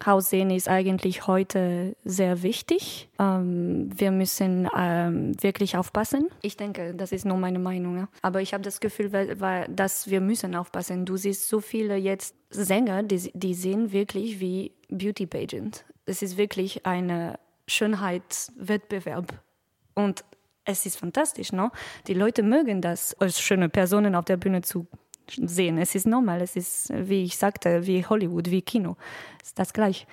Aussehen 0.04 0.50
ist 0.50 0.68
eigentlich 0.68 1.26
heute 1.26 1.96
sehr 2.04 2.44
wichtig. 2.44 3.08
Ähm, 3.18 3.90
wir 3.98 4.12
müssen 4.12 4.68
ähm, 4.78 5.42
wirklich 5.42 5.78
aufpassen. 5.78 6.28
Ich 6.42 6.58
denke, 6.58 6.94
das 6.94 7.14
ist 7.14 7.26
nur 7.26 7.38
meine 7.38 7.60
Meinung. 7.60 7.98
Ja. 8.00 8.08
Aber 8.22 8.42
ich 8.42 8.54
habe 8.54 8.64
das 8.64 8.82
Gefühl, 8.82 9.14
weil, 9.14 9.40
weil, 9.40 9.68
dass 9.70 10.10
wir 10.10 10.20
müssen 10.20 10.54
aufpassen. 10.54 11.06
Du 11.06 11.16
siehst 11.16 11.48
so 11.48 11.62
viele 11.62 11.96
jetzt 11.96 12.36
Sänger, 12.50 13.04
die, 13.04 13.32
die 13.34 13.54
sehen 13.54 13.94
wirklich 13.94 14.40
wie 14.42 14.74
Beauty 14.90 15.28
Pageant. 15.28 15.86
Es 16.06 16.22
ist 16.22 16.38
wirklich 16.38 16.86
ein 16.86 17.38
Schönheitswettbewerb. 17.68 19.34
Und 19.94 20.26
es 20.66 20.86
ist 20.86 20.98
fantastisch, 20.98 21.54
no? 21.54 21.72
Die 22.08 22.14
Leute 22.14 22.44
mögen 22.44 22.82
das, 22.82 23.14
als 23.22 23.40
schöne 23.40 23.70
Personen 23.70 24.16
auf 24.16 24.26
der 24.26 24.38
Bühne 24.38 24.62
zu 24.62 24.88
sehen. 25.30 25.78
Es 25.78 25.96
ist 25.96 26.08
normal, 26.08 26.42
es 26.42 26.56
ist, 26.56 26.94
wie 26.94 27.24
ich 27.24 27.38
sagte, 27.38 27.86
wie 27.86 28.06
Hollywood, 28.06 28.50
wie 28.52 28.62
Kino. 28.62 28.98
Es 29.42 29.50
ist 29.50 29.60
das 29.60 29.74
gleich. 29.74 30.08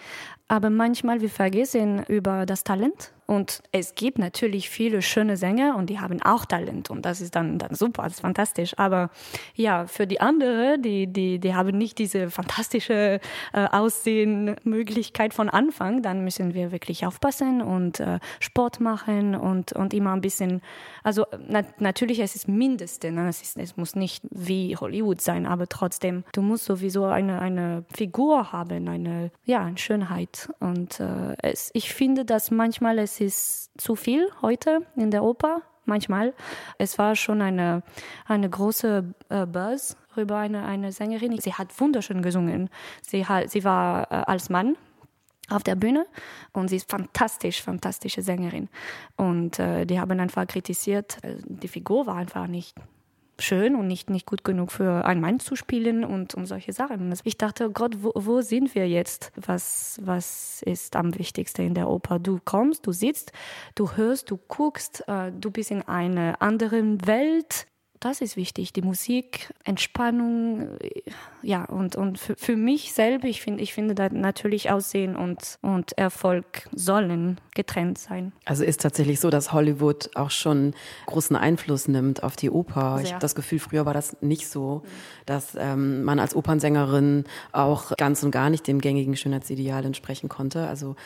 Aber 0.49 0.71
manchmal 0.71 1.21
wir 1.21 1.31
vergessen 1.31 2.05
über 2.09 2.47
das 2.47 2.65
Talent 2.65 3.13
und 3.27 3.63
es 3.73 3.95
gibt 3.95 4.19
natürlich 4.19 4.69
viele 4.69 5.03
schöne 5.03 5.37
Sänger 5.37 5.77
und 5.77 5.89
die 5.91 6.01
haben 6.01 6.21
auch 6.23 6.45
Talent 6.45 6.91
und 6.91 7.07
das 7.07 7.21
ist 7.21 7.35
dann, 7.37 7.59
dann 7.59 7.75
super, 7.75 8.03
das 8.05 8.15
ist 8.15 8.21
fantastisch. 8.21 8.79
Aber 8.79 9.11
ja, 9.55 9.87
für 9.87 10.07
die 10.07 10.21
anderen, 10.21 10.83
die, 10.83 11.07
die, 11.07 11.39
die 11.39 11.55
haben 11.55 11.79
nicht 11.79 11.99
diese 11.99 12.31
fantastische 12.31 13.21
äh, 13.53 13.67
Aussehenmöglichkeit 13.67 15.35
von 15.35 15.49
Anfang, 15.49 16.03
dann 16.03 16.25
müssen 16.25 16.55
wir 16.55 16.73
wirklich 16.73 17.07
aufpassen 17.07 17.63
und 17.63 18.01
äh, 18.01 18.19
Sport 18.41 18.81
machen 18.81 19.35
und, 19.35 19.73
und 19.73 19.95
immer 19.95 20.13
ein 20.13 20.21
bisschen, 20.21 20.61
also 21.03 21.25
na, 21.49 21.63
natürlich, 21.79 22.19
es 22.19 22.35
ist 22.35 22.49
Mindeste, 22.49 23.13
ne? 23.13 23.29
es, 23.29 23.43
ist, 23.43 23.57
es 23.57 23.77
muss 23.77 23.95
nicht 23.95 24.25
wie 24.31 24.77
Hollywood 24.77 25.21
sein, 25.21 25.47
aber 25.47 25.69
trotzdem, 25.69 26.25
du 26.33 26.43
musst 26.43 26.65
sowieso 26.65 27.05
eine, 27.07 27.41
eine 27.41 27.85
Figur 27.95 28.53
haben, 28.53 28.89
eine, 28.89 29.31
ja, 29.45 29.65
eine 29.65 29.79
Schönheit. 29.79 30.51
Und 30.61 31.01
äh, 31.01 31.37
es, 31.43 31.71
ich 31.75 31.93
finde, 31.93 32.25
dass 32.25 32.51
manchmal 32.51 32.99
es 32.99 33.12
ist 33.21 33.71
zu 33.81 33.97
viel 33.97 34.29
heute 34.41 34.87
in 34.97 35.11
der 35.11 35.23
Oper. 35.23 35.63
Manchmal. 35.85 36.33
Es 36.79 36.97
war 36.97 37.17
schon 37.17 37.43
eine, 37.43 37.83
eine 38.27 38.49
große 38.49 39.15
äh, 39.31 39.47
Buzz 39.47 39.97
über 40.15 40.37
eine, 40.37 40.65
eine 40.65 40.93
Sängerin. 40.93 41.37
Sie 41.41 41.55
hat 41.55 41.81
wunderschön 41.81 42.23
gesungen. 42.23 42.71
Sie, 43.01 43.27
hat, 43.27 43.51
sie 43.51 43.65
war 43.65 44.05
äh, 44.13 44.15
als 44.15 44.49
Mann 44.49 44.77
auf 45.51 45.65
der 45.65 45.75
Bühne 45.75 46.07
und 46.53 46.69
sie 46.69 46.77
ist 46.77 46.89
fantastisch, 46.89 47.63
fantastische 47.63 48.23
Sängerin. 48.23 48.69
Und 49.17 49.59
äh, 49.59 49.85
die 49.85 49.99
haben 49.99 50.21
einfach 50.21 50.47
kritisiert, 50.47 51.19
äh, 51.25 51.37
die 51.45 51.69
Figur 51.69 52.07
war 52.07 52.15
einfach 52.17 52.47
nicht 52.47 52.77
schön 53.43 53.75
und 53.75 53.87
nicht, 53.87 54.11
nicht 54.11 54.27
gut 54.27 54.45
genug 54.45 54.73
für 54.73 55.05
einen 55.05 55.21
Mann 55.21 55.41
zu 55.41 55.57
spielen 55.57 56.05
und 56.05 56.35
um 56.35 56.47
solche 56.47 56.73
Sachen. 56.73 57.13
Ich 57.25 57.37
dachte, 57.37 57.71
Gott, 57.71 57.97
wo, 58.03 58.13
wo 58.15 58.41
sind 58.41 58.75
wir 58.75 58.89
jetzt? 58.89 59.33
Was, 59.37 60.01
was 60.03 60.63
ist 60.63 60.97
am 60.97 61.19
wichtigsten 61.19 61.63
in 61.63 61.75
der 61.75 61.89
Oper? 61.89 62.19
Du 62.19 62.41
kommst, 62.45 62.87
du 62.87 62.93
sitzt, 62.93 63.33
du 63.75 63.93
hörst, 63.93 64.31
du 64.31 64.39
guckst, 64.49 65.05
äh, 65.09 65.33
du 65.33 65.51
bist 65.51 65.71
in 65.71 65.83
einer 65.83 66.41
anderen 66.41 67.07
Welt 67.07 67.67
das 68.05 68.21
ist 68.21 68.37
wichtig. 68.37 68.73
Die 68.73 68.83
Musik, 68.83 69.53
Entspannung, 69.65 70.69
ja, 71.43 71.65
und, 71.65 71.97
und 71.97 72.19
für, 72.19 72.37
für 72.37 72.57
mich 72.57 72.93
selber, 72.93 73.29
ich 73.29 73.41
finde, 73.41 73.63
ich 73.63 73.73
finde 73.73 73.95
da 73.95 74.09
natürlich 74.09 74.71
Aussehen 74.71 75.17
und, 75.17 75.59
und 75.63 75.97
Erfolg 75.97 76.69
sollen 76.73 77.41
getrennt 77.55 77.99
sein. 77.99 78.33
Also 78.45 78.65
ist 78.65 78.81
tatsächlich 78.81 79.21
so, 79.21 79.31
dass 79.31 79.53
Hollywood 79.53 80.11
auch 80.15 80.31
schon 80.31 80.75
großen 81.07 81.37
Einfluss 81.37 81.87
nimmt 81.87 82.23
auf 82.23 82.35
die 82.35 82.51
Oper. 82.51 82.97
Sehr. 82.97 83.05
Ich 83.05 83.13
habe 83.13 83.21
das 83.21 83.35
Gefühl, 83.35 83.59
früher 83.59 83.87
war 83.87 83.95
das 83.95 84.17
nicht 84.21 84.49
so, 84.49 84.83
dass 85.27 85.55
ähm, 85.57 86.03
man 86.03 86.19
als 86.19 86.35
Opernsängerin 86.35 87.25
auch 87.53 87.97
ganz 87.97 88.23
und 88.23 88.31
gar 88.31 88.51
nicht 88.51 88.67
dem 88.67 88.81
gängigen 88.81 89.17
Schönheitsideal 89.17 89.85
entsprechen 89.85 90.29
konnte. 90.29 90.67
Also 90.67 90.97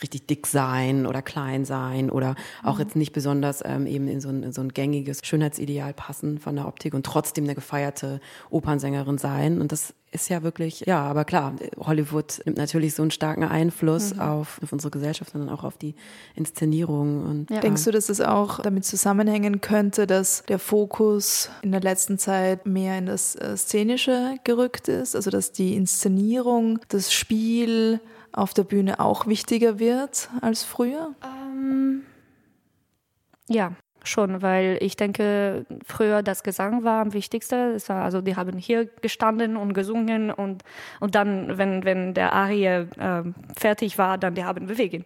richtig 0.00 0.26
dick 0.26 0.46
sein 0.46 1.06
oder 1.06 1.22
klein 1.22 1.64
sein 1.64 2.10
oder 2.10 2.34
auch 2.62 2.76
mhm. 2.76 2.80
jetzt 2.80 2.96
nicht 2.96 3.12
besonders 3.12 3.62
ähm, 3.64 3.86
eben 3.86 4.08
in 4.08 4.20
so, 4.20 4.28
ein, 4.28 4.42
in 4.42 4.52
so 4.52 4.62
ein 4.62 4.70
gängiges 4.70 5.20
Schönheitsideal 5.24 5.92
passen 5.92 6.38
von 6.46 6.54
der 6.54 6.68
Optik 6.68 6.94
und 6.94 7.04
trotzdem 7.04 7.42
eine 7.42 7.56
gefeierte 7.56 8.20
Opernsängerin 8.50 9.18
sein. 9.18 9.60
Und 9.60 9.72
das 9.72 9.94
ist 10.12 10.28
ja 10.28 10.44
wirklich, 10.44 10.84
ja, 10.86 11.02
aber 11.02 11.24
klar, 11.24 11.56
Hollywood 11.76 12.40
nimmt 12.44 12.56
natürlich 12.56 12.94
so 12.94 13.02
einen 13.02 13.10
starken 13.10 13.42
Einfluss 13.42 14.14
mhm. 14.14 14.20
auf, 14.20 14.60
auf, 14.62 14.72
unsere 14.72 14.92
Gesellschaft, 14.92 15.32
sondern 15.32 15.50
auch 15.50 15.64
auf 15.64 15.76
die 15.76 15.96
Inszenierung. 16.36 17.24
Und, 17.24 17.50
ja. 17.50 17.58
Denkst 17.58 17.82
du, 17.82 17.90
dass 17.90 18.08
es 18.10 18.20
auch 18.20 18.60
damit 18.60 18.84
zusammenhängen 18.84 19.60
könnte, 19.60 20.06
dass 20.06 20.44
der 20.44 20.60
Fokus 20.60 21.50
in 21.62 21.72
der 21.72 21.80
letzten 21.80 22.16
Zeit 22.16 22.64
mehr 22.64 22.96
in 22.96 23.06
das 23.06 23.34
äh, 23.34 23.56
Szenische 23.56 24.36
gerückt 24.44 24.86
ist? 24.86 25.16
Also, 25.16 25.30
dass 25.30 25.50
die 25.50 25.74
Inszenierung, 25.74 26.78
das 26.90 27.12
Spiel 27.12 28.00
auf 28.30 28.54
der 28.54 28.62
Bühne 28.62 29.00
auch 29.00 29.26
wichtiger 29.26 29.80
wird 29.80 30.30
als 30.42 30.62
früher? 30.62 31.10
Ähm, 31.24 32.02
ja, 33.48 33.72
schon, 34.06 34.42
weil 34.42 34.78
ich 34.80 34.96
denke, 34.96 35.66
früher 35.84 36.22
das 36.22 36.42
Gesang 36.42 36.84
war 36.84 37.02
am 37.02 37.12
wichtigsten. 37.12 37.76
War, 37.88 38.04
also 38.04 38.20
die 38.20 38.36
haben 38.36 38.58
hier 38.58 38.86
gestanden 39.02 39.56
und 39.56 39.74
gesungen 39.74 40.30
und, 40.30 40.62
und 41.00 41.14
dann, 41.14 41.58
wenn, 41.58 41.84
wenn 41.84 42.14
der 42.14 42.32
Arie 42.32 42.64
äh, 42.64 43.22
fertig 43.56 43.98
war, 43.98 44.18
dann 44.18 44.34
die 44.34 44.44
haben 44.44 44.66
bewegen. 44.66 45.04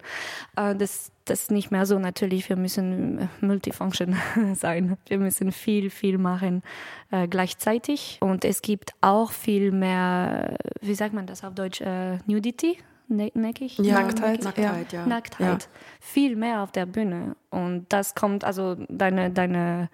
Äh, 0.57 0.75
das, 0.75 1.13
das 1.25 1.43
ist 1.43 1.51
nicht 1.51 1.71
mehr 1.71 1.87
so 1.87 1.99
natürlich. 1.99 2.49
Wir 2.49 2.57
müssen 2.57 3.29
multifunction 3.41 4.17
sein. 4.55 4.97
Wir 5.07 5.19
müssen 5.19 5.53
viel, 5.53 5.91
viel 5.91 6.19
machen 6.19 6.63
äh, 7.11 7.29
gleichzeitig. 7.29 8.19
Und 8.21 8.45
es 8.45 8.63
gibt 8.63 8.93
auch 9.01 9.33
viel 9.33 9.73
mehr, 9.73 10.57
wie 10.81 10.95
sagt 10.95 11.15
man 11.15 11.27
das 11.27 11.45
auf 11.45 11.55
Deutsch, 11.55 11.81
äh, 11.81 12.19
Nudity 12.27 12.79
ne 13.11 13.31
neckig? 13.35 13.79
Ja, 13.79 14.01
Nacktheit. 14.01 14.43
Nacktheit, 14.43 14.93
ja. 14.93 15.07
Nacktheit. 15.07 15.63
Ja. 15.63 15.81
Viel 16.01 16.37
mehr 16.37 16.63
auf 16.63 16.73
der 16.73 16.87
Bühne. 16.87 17.37
Und 17.51 17.87
das 17.91 18.15
kommt, 18.15 18.45
also 18.45 18.77
deine, 18.89 19.31
deine 19.31 19.91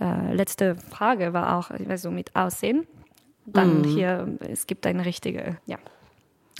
äh, 0.00 0.34
letzte 0.34 0.76
Frage 0.76 1.32
war 1.32 1.56
auch 1.56 1.70
also 1.70 2.10
mit 2.10 2.34
Aussehen. 2.36 2.86
Dann 3.46 3.80
mhm. 3.80 3.84
hier, 3.84 4.38
es 4.40 4.66
gibt 4.66 4.86
eine 4.86 5.04
richtige, 5.04 5.56
ja. 5.66 5.78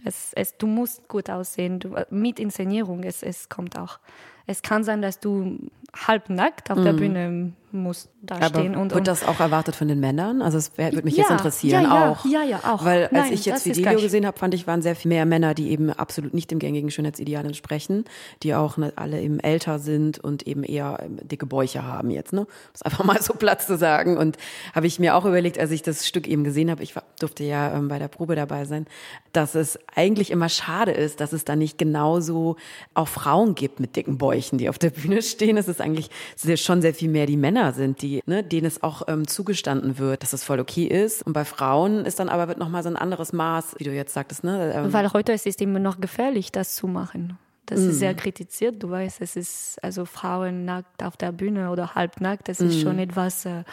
Es, 0.05 0.33
es, 0.35 0.57
du 0.57 0.69
musst 0.69 1.09
gut 1.09 1.29
aussehen. 1.29 1.81
Du, 1.81 1.95
mit 2.11 2.39
Inszenierung, 2.39 3.03
es, 3.03 3.23
es 3.23 3.49
kommt 3.49 3.77
auch. 3.77 3.99
Es 4.47 4.63
kann 4.63 4.85
sein, 4.85 5.03
dass 5.03 5.19
du 5.21 5.59
halbnackt 5.95 6.71
auf 6.71 6.79
mhm. 6.79 6.85
der 6.85 6.93
Bühne 6.93 7.53
muss 7.73 8.09
da 8.23 8.37
Aber 8.37 8.61
stehen. 8.61 8.77
Und, 8.77 8.95
wird 8.95 9.07
das 9.07 9.27
auch 9.27 9.41
erwartet 9.41 9.77
von 9.77 9.89
den 9.89 10.01
Männern? 10.01 10.43
Also 10.43 10.59
es 10.59 10.77
würde 10.79 11.03
mich 11.03 11.17
ja, 11.17 11.23
jetzt 11.23 11.31
interessieren 11.33 11.85
ja, 11.85 11.89
ja, 11.89 12.11
auch. 12.11 12.25
Ja, 12.25 12.43
ja, 12.43 12.61
auch. 12.65 12.85
Weil 12.85 13.05
als 13.05 13.13
Nein, 13.13 13.33
ich 13.33 13.45
jetzt 13.45 13.67
Video 13.67 14.01
gesehen 14.01 14.27
habe, 14.27 14.39
fand 14.39 14.55
ich, 14.55 14.67
waren 14.67 14.83
sehr 14.83 14.97
viel 14.97 15.11
mehr 15.11 15.27
Männer, 15.27 15.55
die 15.55 15.71
eben 15.71 15.91
absolut 15.91 16.35
nicht 16.35 16.51
dem 16.51 16.59
gängigen 16.59 16.91
Schönheitsideal 16.91 17.45
entsprechen, 17.45 18.05
die 18.43 18.55
auch 18.55 18.77
ne, 18.77 18.93
alle 18.97 19.21
eben 19.21 19.39
älter 19.41 19.79
sind 19.79 20.19
und 20.19 20.47
eben 20.47 20.65
eher 20.65 20.99
ähm, 21.03 21.19
dicke 21.23 21.47
Bäuche 21.47 21.83
haben 21.83 22.11
jetzt, 22.11 22.33
ne? 22.33 22.41
Um 22.43 22.47
es 22.75 22.83
einfach 22.83 23.05
mal 23.05 23.21
so 23.21 23.35
Platz 23.35 23.67
zu 23.67 23.77
sagen. 23.77 24.17
Und 24.17 24.37
habe 24.75 24.87
ich 24.87 24.99
mir 24.99 25.15
auch 25.15 25.25
überlegt, 25.25 25.59
als 25.59 25.71
ich 25.71 25.83
das 25.83 26.07
Stück 26.07 26.27
eben 26.27 26.45
gesehen 26.45 26.71
habe, 26.71 26.83
ich 26.83 26.97
war, 26.97 27.05
durfte 27.21 27.45
ja 27.45 27.75
ähm, 27.75 27.89
bei 27.89 27.99
der 27.99 28.09
Probe 28.09 28.35
dabei 28.35 28.65
sein, 28.65 28.87
dass 29.33 29.55
es 29.55 29.79
eigentlich 29.95 30.31
immer 30.31 30.49
schade 30.49 30.93
ist, 30.93 31.21
dass 31.21 31.33
es 31.33 31.45
da 31.45 31.55
nicht 31.55 31.77
genauso 31.79 32.57
auch 32.95 33.09
Frauen 33.09 33.55
gibt 33.55 33.79
mit 33.81 33.97
dicken 33.97 34.19
Bäuchen, 34.19 34.59
die 34.59 34.69
auf 34.69 34.79
der 34.79 34.91
Bühne 34.91 35.23
stehen. 35.23 35.57
Es 35.57 35.69
ist 35.69 35.78
eigentlich 35.81 36.11
schon 36.57 36.83
sehr 36.83 36.95
viel 36.95 37.09
mehr 37.09 37.27
die 37.27 37.37
Männer 37.37 37.73
sind, 37.73 38.03
die, 38.03 38.23
ne, 38.27 38.43
denen 38.43 38.67
es 38.67 38.83
auch 38.83 39.03
ähm, 39.09 39.27
zugestanden 39.27 39.99
wird, 39.99 40.23
dass 40.23 40.33
es 40.33 40.45
voll 40.45 40.61
okay 40.61 40.85
ist. 40.85 41.27
Und 41.27 41.33
bei 41.33 41.45
Frauen 41.45 42.05
ist 42.05 42.19
dann 42.19 42.29
aber 42.29 42.49
wird 42.49 42.59
noch 42.59 42.69
mal 42.69 42.83
so 42.83 42.89
ein 42.89 42.97
anderes 42.97 43.33
Maß, 43.33 43.77
wie 43.79 43.85
du 43.85 43.93
jetzt 43.93 44.15
sagtest, 44.15 44.45
ne? 44.45 44.73
Ähm 44.75 44.93
Weil 44.93 45.13
heute 45.13 45.33
ist 45.33 45.47
es 45.47 45.57
immer 45.57 45.79
noch 45.79 46.01
gefährlich, 46.01 46.53
das 46.53 46.75
zu 46.75 46.87
machen. 46.87 47.39
Das 47.69 47.81
mm. 47.81 47.91
ist 47.91 47.99
sehr 47.99 48.15
kritisiert. 48.15 48.83
Du 48.83 48.91
weißt, 48.91 49.21
es 49.21 49.37
ist 49.37 49.79
also 49.83 50.07
Frauen 50.07 50.65
nackt 50.65 51.03
auf 51.03 51.17
der 51.17 51.33
Bühne 51.33 51.71
oder 51.71 51.95
halbnackt. 51.95 52.49
Das 52.49 52.61
ist 52.61 52.77
mm. 52.77 52.81
schon 52.81 52.99
etwas. 52.99 53.45
Äh, 53.45 53.65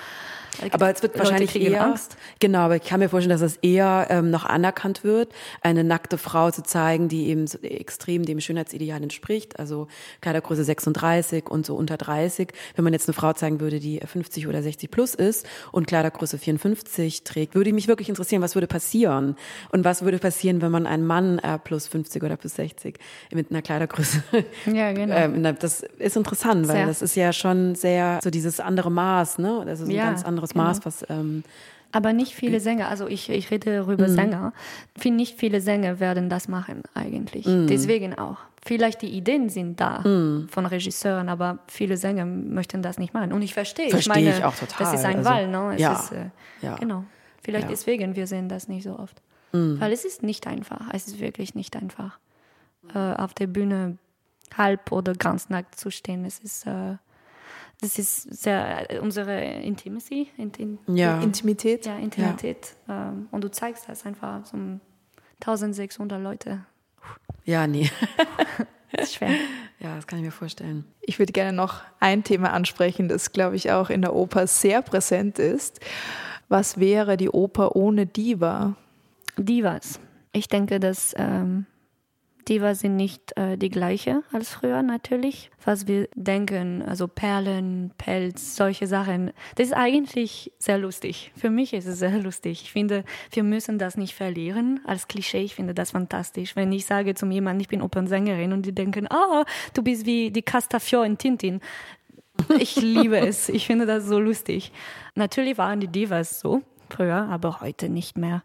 aber 0.71 0.93
es 0.93 1.01
wird 1.01 1.17
wahrscheinlich 1.17 1.55
eher. 1.55 1.83
Angst. 1.83 2.17
Genau, 2.39 2.59
aber 2.59 2.75
ich 2.75 2.83
kann 2.83 2.99
mir 2.99 3.09
vorstellen, 3.09 3.37
dass 3.37 3.41
es 3.41 3.57
eher 3.57 4.07
ähm, 4.09 4.31
noch 4.31 4.45
anerkannt 4.45 5.03
wird, 5.03 5.33
eine 5.61 5.83
nackte 5.83 6.17
Frau 6.17 6.51
zu 6.51 6.63
zeigen, 6.63 7.07
die 7.07 7.27
eben 7.27 7.47
so 7.47 7.57
extrem 7.59 8.25
dem 8.25 8.39
Schönheitsideal 8.41 9.01
entspricht. 9.01 9.59
Also 9.59 9.87
Kleidergröße 10.21 10.63
36 10.63 11.49
und 11.49 11.65
so 11.65 11.75
unter 11.75 11.97
30. 11.97 12.49
Wenn 12.75 12.83
man 12.83 12.93
jetzt 12.93 13.07
eine 13.07 13.13
Frau 13.13 13.31
zeigen 13.33 13.59
würde, 13.61 13.79
die 13.79 13.99
50 13.99 14.47
oder 14.47 14.61
60 14.61 14.91
plus 14.91 15.15
ist 15.15 15.47
und 15.71 15.87
Kleidergröße 15.87 16.37
54 16.37 17.23
trägt, 17.23 17.55
würde 17.55 17.71
mich 17.71 17.87
wirklich 17.87 18.09
interessieren, 18.09 18.41
was 18.41 18.55
würde 18.55 18.67
passieren 18.67 19.35
und 19.69 19.85
was 19.85 20.03
würde 20.03 20.19
passieren, 20.19 20.61
wenn 20.61 20.71
man 20.71 20.85
einen 20.85 21.05
Mann 21.05 21.39
äh, 21.39 21.57
plus 21.57 21.87
50 21.87 22.23
oder 22.23 22.35
plus 22.35 22.55
60 22.55 22.97
mit 23.31 23.51
einer 23.51 23.61
Kleidergröße. 23.61 23.84
Ja, 24.71 24.93
genau. 24.93 25.15
Ähm, 25.15 25.43
das 25.59 25.81
ist 25.81 26.15
interessant, 26.15 26.67
weil 26.67 26.75
sehr. 26.75 26.87
das 26.87 27.01
ist 27.01 27.15
ja 27.15 27.33
schon 27.33 27.75
sehr 27.75 28.19
so 28.23 28.29
dieses 28.29 28.59
andere 28.59 28.91
Maß, 28.91 29.39
ne? 29.39 29.63
Das 29.65 29.79
ist 29.79 29.87
ein 29.87 29.91
ja. 29.91 30.05
ganz 30.05 30.23
anderes 30.23 30.35
anderes 30.35 30.55
Maß, 30.55 30.79
genau. 30.79 30.85
was. 30.85 31.05
Ähm, 31.09 31.43
aber 31.91 32.11
nicht 32.11 32.35
viele 32.35 32.59
Sänger, 32.59 32.89
also 32.89 33.07
ich, 33.07 33.29
ich 33.29 33.51
rede 33.51 33.79
über 33.79 34.07
mm. 34.07 34.15
Sänger, 34.15 34.53
nicht 35.05 35.39
viele 35.39 35.61
Sänger 35.61 35.99
werden 36.01 36.29
das 36.29 36.49
machen 36.49 36.83
eigentlich. 36.93 37.45
Mm. 37.45 37.67
Deswegen 37.67 38.17
auch. 38.17 38.37
Vielleicht 38.65 39.01
die 39.01 39.11
Ideen 39.11 39.47
sind 39.49 39.79
da 39.79 39.99
mm. 39.99 40.49
von 40.49 40.65
Regisseuren, 40.65 41.29
aber 41.29 41.59
viele 41.67 41.95
Sänger 41.95 42.25
möchten 42.25 42.81
das 42.81 42.97
nicht 42.97 43.13
machen. 43.13 43.31
Und 43.31 43.41
ich 43.43 43.53
verstehe. 43.53 43.89
Verstehe 43.89 44.13
ich, 44.13 44.25
meine, 44.25 44.37
ich 44.37 44.43
auch 44.43 44.55
total. 44.55 44.77
Das 44.79 44.93
ist 44.93 45.05
ein 45.05 45.17
also, 45.17 45.29
Wall, 45.29 45.47
ne? 45.47 45.75
Es 45.75 45.81
ja, 45.81 45.93
ist, 45.93 46.11
äh, 46.11 46.29
ja. 46.61 46.75
Genau. 46.75 47.05
Vielleicht 47.41 47.65
ja. 47.65 47.69
deswegen, 47.69 48.15
wir 48.15 48.27
sehen 48.27 48.49
das 48.49 48.67
nicht 48.67 48.83
so 48.83 48.99
oft. 48.99 49.21
Mm. 49.53 49.79
Weil 49.79 49.93
es 49.93 50.03
ist 50.03 50.21
nicht 50.21 50.47
einfach. 50.47 50.81
Es 50.91 51.07
ist 51.07 51.21
wirklich 51.21 51.55
nicht 51.55 51.77
einfach, 51.77 52.19
äh, 52.93 53.13
auf 53.13 53.33
der 53.33 53.47
Bühne 53.47 53.97
halb 54.55 54.91
oder 54.91 55.13
ganz 55.13 55.49
nackt 55.49 55.79
zu 55.79 55.91
stehen. 55.91 56.25
Es 56.25 56.39
ist 56.39 56.65
äh, 56.65 56.95
das 57.81 57.99
ist 57.99 58.33
sehr 58.41 58.91
äh, 58.91 58.99
unsere 58.99 59.43
Intimacy, 59.43 60.29
Intim 60.37 60.79
ja. 60.87 61.21
Intimität. 61.21 61.85
Ja, 61.85 61.97
Intimität. 61.97 62.75
Ja. 62.87 63.09
Ähm, 63.09 63.27
und 63.31 63.43
du 63.43 63.51
zeigst 63.51 63.89
das 63.89 64.05
einfach 64.05 64.45
so 64.45 64.57
1600 65.41 66.21
Leute. 66.21 66.65
Ja, 67.43 67.67
nee. 67.67 67.89
das 68.91 69.09
ist 69.09 69.15
schwer. 69.15 69.31
Ja, 69.79 69.95
das 69.95 70.07
kann 70.07 70.19
ich 70.19 70.25
mir 70.25 70.31
vorstellen. 70.31 70.85
Ich 71.01 71.19
würde 71.19 71.33
gerne 71.33 71.53
noch 71.53 71.81
ein 71.99 72.23
Thema 72.23 72.53
ansprechen, 72.53 73.09
das, 73.09 73.33
glaube 73.33 73.55
ich, 73.55 73.71
auch 73.71 73.89
in 73.89 74.01
der 74.01 74.15
Oper 74.15 74.47
sehr 74.47 74.81
präsent 74.81 75.37
ist. 75.37 75.79
Was 76.47 76.79
wäre 76.79 77.17
die 77.17 77.29
Oper 77.29 77.75
ohne 77.75 78.05
Diva? 78.05 78.75
Divas. 79.37 79.99
Ich 80.31 80.47
denke, 80.47 80.79
dass 80.79 81.13
ähm, 81.17 81.65
Diva 82.47 82.75
sind 82.75 82.95
nicht 82.95 83.35
äh, 83.37 83.57
die 83.57 83.69
gleiche 83.69 84.23
als 84.31 84.49
früher 84.49 84.83
natürlich. 84.83 85.49
Was 85.63 85.87
wir 85.87 86.07
denken, 86.15 86.83
also 86.83 87.07
Perlen, 87.07 87.91
Pelz, 87.97 88.55
solche 88.55 88.85
Sachen, 88.87 89.31
das 89.55 89.67
ist 89.67 89.73
eigentlich 89.73 90.51
sehr 90.59 90.77
lustig. 90.77 91.31
Für 91.35 91.49
mich 91.49 91.73
ist 91.73 91.87
es 91.87 91.99
sehr 91.99 92.17
lustig. 92.19 92.61
Ich 92.63 92.71
finde, 92.71 93.03
wir 93.31 93.43
müssen 93.43 93.79
das 93.79 93.97
nicht 93.97 94.13
verlieren 94.13 94.79
als 94.85 95.07
Klischee. 95.07 95.41
Ich 95.41 95.55
finde 95.55 95.73
das 95.73 95.91
fantastisch. 95.91 96.55
Wenn 96.55 96.71
ich 96.71 96.85
sage 96.85 97.15
zu 97.15 97.25
jemandem, 97.25 97.61
ich 97.61 97.67
bin 97.67 97.81
Opernsängerin 97.81 98.53
und 98.53 98.65
die 98.65 98.75
denken, 98.75 99.07
ah, 99.09 99.41
oh, 99.41 99.43
du 99.73 99.81
bist 99.81 100.05
wie 100.05 100.29
die 100.31 100.43
Castafiore 100.43 101.05
in 101.05 101.17
Tintin. 101.17 101.61
Ich 102.59 102.75
liebe 102.75 103.17
es. 103.17 103.49
Ich 103.49 103.65
finde 103.65 103.85
das 103.85 104.05
so 104.05 104.19
lustig. 104.19 104.71
Natürlich 105.15 105.57
waren 105.57 105.79
die 105.79 105.87
Divas 105.87 106.39
so 106.39 106.61
früher, 106.89 107.27
aber 107.29 107.61
heute 107.61 107.89
nicht 107.89 108.17
mehr. 108.17 108.43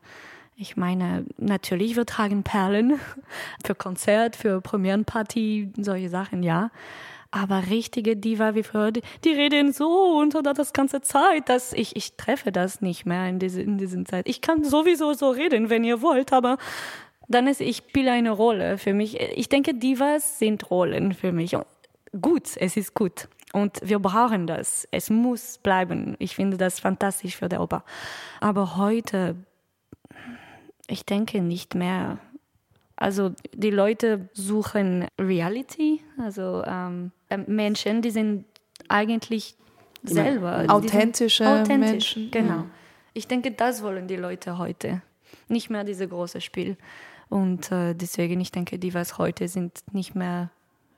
Ich 0.62 0.76
meine, 0.76 1.24
natürlich, 1.38 1.96
wir 1.96 2.04
tragen 2.04 2.42
Perlen 2.42 3.00
für 3.64 3.74
Konzert, 3.74 4.36
für 4.36 4.60
Premierenparty, 4.60 5.72
solche 5.78 6.10
Sachen, 6.10 6.42
ja. 6.42 6.70
Aber 7.30 7.62
richtige 7.70 8.14
Diva 8.14 8.54
wie 8.54 8.62
früher, 8.62 8.92
die, 8.92 9.00
die 9.24 9.30
reden 9.30 9.72
so 9.72 10.18
und 10.18 10.34
so 10.34 10.42
das 10.42 10.74
ganze 10.74 11.00
Zeit, 11.00 11.48
dass 11.48 11.72
ich, 11.72 11.96
ich 11.96 12.18
treffe 12.18 12.52
das 12.52 12.82
nicht 12.82 13.06
mehr 13.06 13.26
in, 13.26 13.38
diese, 13.38 13.62
in 13.62 13.78
diesen 13.78 14.04
Zeit. 14.04 14.28
Ich 14.28 14.42
kann 14.42 14.62
sowieso 14.62 15.14
so 15.14 15.30
reden, 15.30 15.70
wenn 15.70 15.82
ihr 15.82 16.02
wollt, 16.02 16.30
aber 16.30 16.58
dann 17.26 17.46
ist, 17.46 17.62
ich 17.62 17.78
spiele 17.78 18.12
eine 18.12 18.30
Rolle 18.30 18.76
für 18.76 18.92
mich. 18.92 19.18
Ich 19.18 19.48
denke, 19.48 19.72
Divas 19.72 20.38
sind 20.38 20.70
Rollen 20.70 21.14
für 21.14 21.32
mich. 21.32 21.56
Gut, 22.20 22.50
es 22.56 22.76
ist 22.76 22.92
gut. 22.92 23.28
Und 23.54 23.80
wir 23.82 23.98
brauchen 23.98 24.46
das. 24.46 24.86
Es 24.90 25.08
muss 25.08 25.56
bleiben. 25.56 26.16
Ich 26.18 26.34
finde 26.34 26.58
das 26.58 26.80
fantastisch 26.80 27.36
für 27.36 27.48
die 27.48 27.56
Oper. 27.56 27.82
Aber 28.40 28.76
heute 28.76 29.36
ich 30.90 31.04
denke 31.04 31.40
nicht 31.40 31.74
mehr. 31.74 32.18
Also 32.96 33.32
die 33.54 33.70
Leute 33.70 34.28
suchen 34.34 35.06
Reality, 35.18 36.02
also 36.18 36.62
ähm, 36.66 37.12
äh, 37.30 37.38
Menschen, 37.38 38.02
die 38.02 38.10
sind 38.10 38.44
eigentlich 38.88 39.56
selber. 40.02 40.64
Authentische 40.68 41.48
authentisch, 41.48 42.16
Menschen. 42.16 42.30
Genau. 42.30 42.54
Ja. 42.54 42.66
Ich 43.14 43.26
denke, 43.26 43.52
das 43.52 43.82
wollen 43.82 44.06
die 44.06 44.16
Leute 44.16 44.58
heute. 44.58 45.02
Nicht 45.48 45.70
mehr 45.70 45.84
dieses 45.84 46.08
große 46.08 46.40
Spiel. 46.40 46.76
Und 47.28 47.72
äh, 47.72 47.94
deswegen, 47.94 48.40
ich 48.40 48.52
denke, 48.52 48.78
die, 48.78 48.92
was 48.92 49.16
heute 49.16 49.48
sind, 49.48 49.82
nicht 49.92 50.14
mehr 50.14 50.50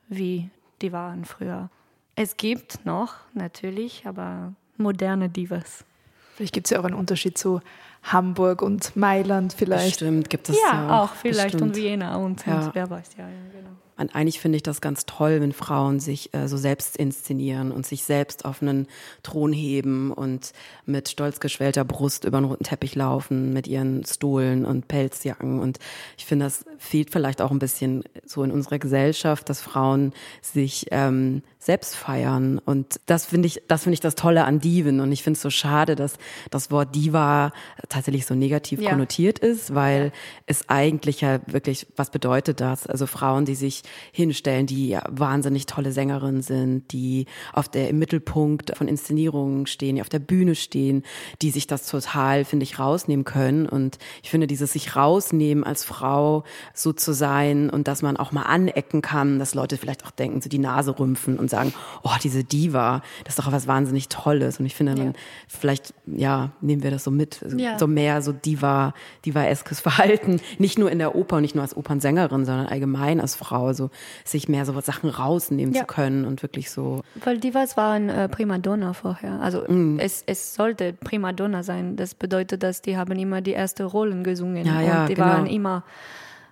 wie 0.09 0.49
die 0.81 0.91
waren 0.91 1.25
früher. 1.25 1.69
Es 2.15 2.37
gibt 2.37 2.85
noch, 2.85 3.15
natürlich, 3.33 4.05
aber 4.05 4.53
moderne 4.77 5.29
Divas. 5.29 5.85
Vielleicht 6.35 6.53
gibt 6.53 6.67
es 6.67 6.71
ja 6.71 6.79
auch 6.79 6.85
einen 6.85 6.95
Unterschied 6.95 7.37
zu 7.37 7.61
Hamburg 8.03 8.61
und 8.61 8.95
Mailand 8.95 9.53
vielleicht. 9.53 9.95
Stimmt, 9.95 10.29
gibt 10.29 10.49
es 10.49 10.57
ja, 10.57 10.73
ja 10.73 11.01
auch 11.01 11.13
vielleicht 11.13 11.61
und 11.61 11.75
Vienna 11.75 12.17
und, 12.17 12.45
ja. 12.45 12.65
und 12.65 12.75
wer 12.75 12.89
weiß, 12.89 13.11
ja, 13.17 13.27
ja 13.27 13.35
genau. 13.51 13.69
Und 13.95 14.15
eigentlich 14.15 14.39
finde 14.39 14.55
ich 14.55 14.63
das 14.63 14.81
ganz 14.81 15.05
toll, 15.05 15.39
wenn 15.39 15.53
Frauen 15.53 15.99
sich 15.99 16.33
äh, 16.33 16.47
so 16.47 16.57
selbst 16.57 16.97
inszenieren 16.97 17.71
und 17.71 17.85
sich 17.85 18.03
selbst 18.03 18.43
auf 18.43 18.61
einen 18.61 18.87
Thron 19.21 19.53
heben 19.53 20.11
und 20.11 20.51
mit 20.85 21.09
stolz 21.09 21.39
geschwellter 21.39 21.85
Brust 21.85 22.25
über 22.25 22.39
den 22.39 22.45
roten 22.45 22.63
Teppich 22.63 22.95
laufen 22.95 23.53
mit 23.53 23.67
ihren 23.67 24.03
Stohlen 24.03 24.65
und 24.65 24.87
Pelzjacken. 24.87 25.59
Und 25.59 25.77
ich 26.17 26.25
finde, 26.25 26.45
das 26.45 26.65
fehlt 26.79 27.11
vielleicht 27.11 27.39
auch 27.39 27.51
ein 27.51 27.59
bisschen 27.59 28.03
so 28.25 28.43
in 28.43 28.51
unserer 28.51 28.79
Gesellschaft, 28.79 29.47
dass 29.47 29.61
Frauen 29.61 30.13
sich 30.41 30.87
ähm, 30.89 31.43
selbst 31.65 31.95
feiern. 31.95 32.59
Und 32.59 32.99
das 33.05 33.25
finde 33.25 33.47
ich, 33.47 33.63
das 33.67 33.83
finde 33.83 33.93
ich 33.93 33.99
das 33.99 34.15
Tolle 34.15 34.43
an 34.45 34.59
Diven. 34.59 34.99
Und 34.99 35.11
ich 35.11 35.23
finde 35.23 35.37
es 35.37 35.41
so 35.41 35.49
schade, 35.49 35.95
dass 35.95 36.15
das 36.51 36.71
Wort 36.71 36.93
Diva 36.93 37.51
tatsächlich 37.89 38.25
so 38.25 38.35
negativ 38.35 38.81
ja. 38.81 38.89
konnotiert 38.89 39.39
ist, 39.39 39.73
weil 39.73 40.05
ja. 40.05 40.11
es 40.45 40.69
eigentlich 40.69 41.21
ja 41.21 41.39
wirklich, 41.47 41.87
was 41.95 42.09
bedeutet 42.09 42.59
das? 42.59 42.85
Also 42.87 43.07
Frauen, 43.07 43.45
die 43.45 43.55
sich 43.55 43.83
hinstellen, 44.11 44.67
die 44.67 44.97
wahnsinnig 45.09 45.65
tolle 45.65 45.91
Sängerinnen 45.91 46.41
sind, 46.41 46.91
die 46.91 47.25
auf 47.53 47.69
der, 47.69 47.89
im 47.89 47.99
Mittelpunkt 47.99 48.75
von 48.77 48.87
Inszenierungen 48.87 49.65
stehen, 49.65 49.95
die 49.95 50.01
auf 50.01 50.09
der 50.09 50.19
Bühne 50.19 50.55
stehen, 50.55 51.03
die 51.41 51.51
sich 51.51 51.67
das 51.67 51.87
total, 51.87 52.43
finde 52.45 52.63
ich, 52.63 52.79
rausnehmen 52.79 53.23
können. 53.23 53.67
Und 53.67 53.97
ich 54.21 54.29
finde, 54.29 54.47
dieses 54.47 54.73
sich 54.73 54.95
rausnehmen 54.95 55.63
als 55.63 55.85
Frau 55.85 56.43
so 56.73 56.91
zu 56.93 57.13
sein 57.13 57.69
und 57.69 57.87
dass 57.87 58.01
man 58.01 58.17
auch 58.17 58.31
mal 58.31 58.43
anecken 58.43 59.01
kann, 59.01 59.39
dass 59.39 59.55
Leute 59.55 59.77
vielleicht 59.77 60.05
auch 60.05 60.11
denken, 60.11 60.41
so 60.41 60.49
die 60.49 60.59
Nase 60.59 60.97
rümpfen 60.99 61.39
und 61.39 61.52
sagen, 61.55 61.73
oh, 62.03 62.11
diese 62.23 62.43
Diva, 62.43 63.01
das 63.23 63.37
ist 63.37 63.45
doch 63.45 63.51
was 63.51 63.67
wahnsinnig 63.67 64.09
Tolles. 64.09 64.59
Und 64.59 64.65
ich 64.65 64.75
finde, 64.75 64.95
ja. 65.01 65.13
vielleicht, 65.47 65.93
ja, 66.05 66.51
nehmen 66.61 66.83
wir 66.83 66.91
das 66.91 67.03
so 67.03 67.11
mit. 67.11 67.41
Also, 67.43 67.57
ja. 67.57 67.77
so 67.79 67.87
mehr 67.87 68.21
so 68.21 68.31
Diva, 68.31 68.93
Diva-eskes 69.25 69.79
Verhalten. 69.79 70.41
Nicht 70.57 70.77
nur 70.79 70.91
in 70.91 70.99
der 70.99 71.15
Oper 71.15 71.37
und 71.37 71.41
nicht 71.43 71.55
nur 71.55 71.61
als 71.63 71.75
Opernsängerin, 71.77 72.45
sondern 72.45 72.67
allgemein 72.67 73.21
als 73.21 73.35
Frau, 73.35 73.73
so 73.73 73.89
sich 74.25 74.49
mehr 74.49 74.65
so 74.65 74.79
Sachen 74.81 75.09
rausnehmen 75.09 75.73
Ja. 75.73 75.81
zu 75.81 75.87
können 75.87 76.25
und 76.25 76.41
wirklich 76.43 76.71
so. 76.71 77.01
Weil 77.23 77.37
Divas 77.39 77.77
waren 77.77 78.09
äh, 78.09 78.27
Primadonna 78.29 78.93
vorher. 78.93 79.39
Also 79.41 79.63
Mm. 79.67 79.97
es, 79.99 80.23
es 80.25 80.55
sollte 80.55 80.93
Primadonna 80.93 81.63
sein. 81.63 81.95
Das 81.95 82.15
bedeutet, 82.15 82.63
dass 82.63 82.81
die 82.81 82.97
haben 82.97 83.17
immer 83.17 83.41
die 83.41 83.51
erste 83.51 83.85
Rollen 83.85 84.23
gesungen. 84.23 84.65
Ja, 84.65 84.81
ja, 84.81 85.01
und 85.01 85.09
die 85.09 85.13
genau. 85.13 85.27
waren 85.27 85.45
immer, 85.45 85.83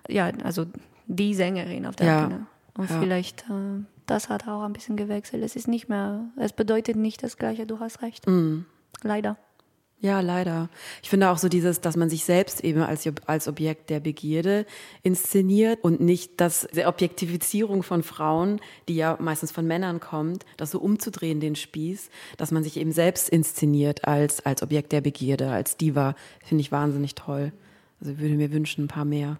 ja, 0.08 0.30
also 0.44 0.66
die 1.06 1.34
Sängerin 1.34 1.86
auf 1.86 1.96
der 1.96 2.06
Ja, 2.06 2.20
Bühne. 2.26 2.46
Und 2.78 2.88
ja. 2.90 3.00
vielleicht, 3.00 3.42
äh, 3.50 3.84
das 4.06 4.28
hat 4.28 4.46
auch 4.48 4.62
ein 4.62 4.72
bisschen 4.72 4.96
gewechselt. 4.96 5.42
Es 5.42 5.56
ist 5.56 5.68
nicht 5.68 5.88
mehr, 5.88 6.30
es 6.36 6.52
bedeutet 6.52 6.96
nicht 6.96 7.22
das 7.22 7.36
Gleiche, 7.36 7.66
du 7.66 7.80
hast 7.80 8.02
recht. 8.02 8.26
Mm. 8.26 8.64
Leider. 9.02 9.36
Ja, 10.02 10.18
leider. 10.18 10.68
Ich 11.00 11.10
finde 11.10 11.30
auch 11.30 11.38
so 11.38 11.48
dieses, 11.48 11.80
dass 11.80 11.96
man 11.96 12.10
sich 12.10 12.24
selbst 12.24 12.64
eben 12.64 12.82
als, 12.82 13.08
als 13.26 13.46
Objekt 13.46 13.88
der 13.88 14.00
Begierde 14.00 14.66
inszeniert 15.04 15.78
und 15.84 16.00
nicht 16.00 16.40
das, 16.40 16.66
die 16.74 16.84
Objektifizierung 16.84 17.84
von 17.84 18.02
Frauen, 18.02 18.60
die 18.88 18.96
ja 18.96 19.16
meistens 19.20 19.52
von 19.52 19.64
Männern 19.64 20.00
kommt, 20.00 20.44
das 20.56 20.72
so 20.72 20.80
umzudrehen, 20.80 21.38
den 21.38 21.54
Spieß, 21.54 22.10
dass 22.36 22.50
man 22.50 22.64
sich 22.64 22.78
eben 22.78 22.90
selbst 22.90 23.28
inszeniert 23.28 24.04
als, 24.04 24.44
als 24.44 24.64
Objekt 24.64 24.90
der 24.90 25.02
Begierde, 25.02 25.52
als 25.52 25.76
Diva, 25.76 26.16
finde 26.44 26.62
ich 26.62 26.72
wahnsinnig 26.72 27.14
toll. 27.14 27.52
Also 28.00 28.18
würde 28.18 28.34
mir 28.34 28.50
wünschen, 28.50 28.86
ein 28.86 28.88
paar 28.88 29.04
mehr 29.04 29.38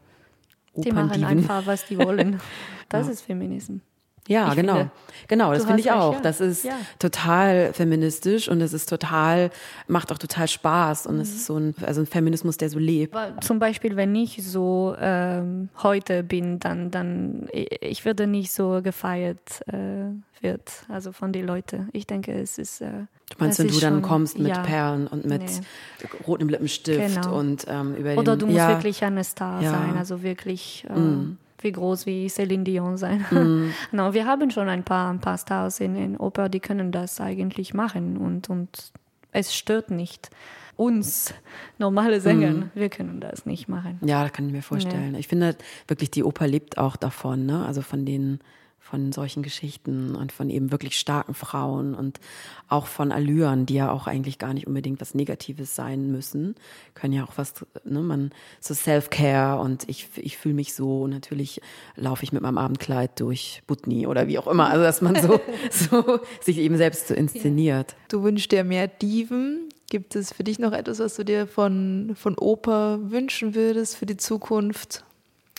Die 0.76 0.92
machen 0.92 1.24
einfach, 1.24 1.66
was 1.66 1.86
die 1.86 1.98
wollen. 1.98 2.40
Das 2.88 3.08
ist 3.08 3.22
Feminismus. 3.22 3.80
Ja, 4.28 4.50
Ich 4.50 4.54
genau. 4.54 4.74
finde, 4.76 4.90
genau, 5.26 5.52
das 5.52 5.64
finde 5.64 5.80
ich 5.80 5.86
recht, 5.86 5.96
auch. 5.96 6.14
ja. 6.14 6.20
Das 6.20 6.40
ist 6.40 6.64
Ja. 6.64 6.74
total 7.00 7.72
feministisch 7.72 8.48
und 8.48 8.60
es 8.60 8.72
ist 8.72 8.88
total, 8.88 9.50
macht 9.88 10.12
auch 10.12 10.18
total 10.18 10.46
Spaß 10.46 11.06
und 11.08 11.16
Mhm. 11.16 11.20
es 11.22 11.30
ist 11.30 11.46
so 11.46 11.56
ein, 11.58 11.74
also 11.84 12.00
ein 12.02 12.06
Feminismus, 12.06 12.56
der 12.56 12.70
so 12.70 12.78
lebt. 12.78 13.16
Aber 13.16 13.40
zum 13.40 13.58
Beispiel, 13.58 13.96
wenn 13.96 14.14
ich 14.14 14.42
so 14.46 14.94
ähm, 15.00 15.70
heute 15.82 16.22
bin, 16.22 16.60
dann, 16.60 16.90
dann 16.92 17.48
ich 17.52 18.04
würde 18.04 18.28
nicht 18.28 18.52
so 18.52 18.80
gefeiert 18.80 19.60
äh, 19.66 20.12
wird, 20.40 20.70
also 20.88 21.10
von 21.12 21.32
den 21.32 21.44
Leuten. 21.46 21.88
Ich 21.92 22.06
denke, 22.06 22.32
es 22.32 22.58
ist. 22.58 22.80
Äh, 22.80 23.06
Du 23.30 23.36
meinst, 23.44 23.58
wenn 23.60 23.68
du 23.68 23.80
dann 23.80 23.94
schon- 23.94 24.02
kommst 24.02 24.38
mit 24.38 24.48
ja. 24.48 24.62
Perlen 24.62 25.06
und 25.06 25.24
mit 25.24 25.40
Nee. 25.42 26.08
rotem 26.26 26.48
Lippenstift 26.50 27.22
Genau. 27.22 27.38
und 27.38 27.64
ähm, 27.66 27.94
über 27.94 28.16
Oder 28.18 28.36
den, 28.36 28.40
du 28.40 28.46
musst 28.46 28.68
wirklich 28.68 29.02
eine 29.04 29.24
Star 29.24 29.62
sein, 29.62 29.96
also 29.96 30.22
wirklich 30.22 30.86
Mm. 30.94 31.38
Wie 31.64 31.72
groß 31.72 32.06
wie 32.06 32.28
Celine 32.28 32.64
Dion 32.64 32.96
sein. 32.96 33.24
no, 33.92 34.14
wir 34.14 34.26
haben 34.26 34.50
schon 34.50 34.68
ein 34.68 34.84
paar, 34.84 35.10
ein 35.12 35.20
paar 35.20 35.38
Stars 35.38 35.80
in, 35.80 35.96
in 35.96 36.16
Oper, 36.16 36.48
die 36.48 36.60
können 36.60 36.92
das 36.92 37.20
eigentlich 37.20 37.74
machen 37.74 38.16
und, 38.16 38.48
und 38.50 38.92
es 39.32 39.54
stört 39.54 39.90
nicht. 39.90 40.30
Uns, 40.76 41.34
normale 41.78 42.20
Sänger, 42.20 42.50
Mm. 42.52 42.70
wir 42.74 42.88
können 42.88 43.20
das 43.20 43.44
nicht 43.46 43.68
machen. 43.68 43.98
Ja, 44.04 44.22
das 44.22 44.32
kann 44.32 44.46
ich 44.46 44.52
mir 44.52 44.62
vorstellen. 44.62 45.14
Ich 45.14 45.28
finde 45.28 45.54
wirklich, 45.86 46.10
die 46.10 46.24
Oper 46.24 46.46
lebt 46.46 46.78
auch 46.78 46.96
davon, 46.96 47.44
ne? 47.46 47.64
Also 47.66 47.82
von 47.82 48.06
den, 48.06 48.40
von 48.82 49.12
solchen 49.12 49.42
Geschichten 49.42 50.14
und 50.14 50.32
von 50.32 50.50
eben 50.50 50.70
wirklich 50.70 50.98
starken 50.98 51.34
Frauen 51.34 51.94
und 51.94 52.20
auch 52.68 52.86
von 52.86 53.12
Allüren, 53.12 53.64
die 53.64 53.74
ja 53.74 53.90
auch 53.90 54.06
eigentlich 54.06 54.38
gar 54.38 54.52
nicht 54.52 54.66
unbedingt 54.66 55.00
was 55.00 55.14
Negatives 55.14 55.74
sein 55.74 56.10
müssen. 56.10 56.56
Können 56.94 57.14
ja 57.14 57.24
auch 57.24 57.32
was, 57.36 57.54
ne, 57.84 58.00
man, 58.00 58.32
so 58.60 58.74
Self-Care 58.74 59.60
und 59.60 59.88
ich, 59.88 60.08
ich 60.16 60.36
fühle 60.36 60.56
mich 60.56 60.74
so 60.74 61.06
natürlich 61.06 61.60
laufe 61.96 62.24
ich 62.24 62.32
mit 62.32 62.42
meinem 62.42 62.58
Abendkleid 62.58 63.20
durch 63.20 63.62
Butni 63.66 64.06
oder 64.06 64.26
wie 64.26 64.38
auch 64.38 64.46
immer. 64.46 64.68
Also, 64.68 64.82
dass 64.82 65.00
man 65.00 65.20
so, 65.22 65.40
so 65.70 66.20
sich 66.40 66.58
eben 66.58 66.76
selbst 66.76 67.08
so 67.08 67.14
inszeniert. 67.14 67.94
Du 68.08 68.22
wünschst 68.22 68.52
dir 68.52 68.64
mehr 68.64 68.88
Diven. 68.88 69.68
Gibt 69.88 70.16
es 70.16 70.32
für 70.32 70.42
dich 70.42 70.58
noch 70.58 70.72
etwas, 70.72 70.98
was 70.98 71.16
du 71.16 71.24
dir 71.24 71.46
von, 71.46 72.14
von 72.16 72.36
Oper 72.38 72.98
wünschen 73.02 73.54
würdest 73.54 73.96
für 73.96 74.06
die 74.06 74.16
Zukunft? 74.16 75.04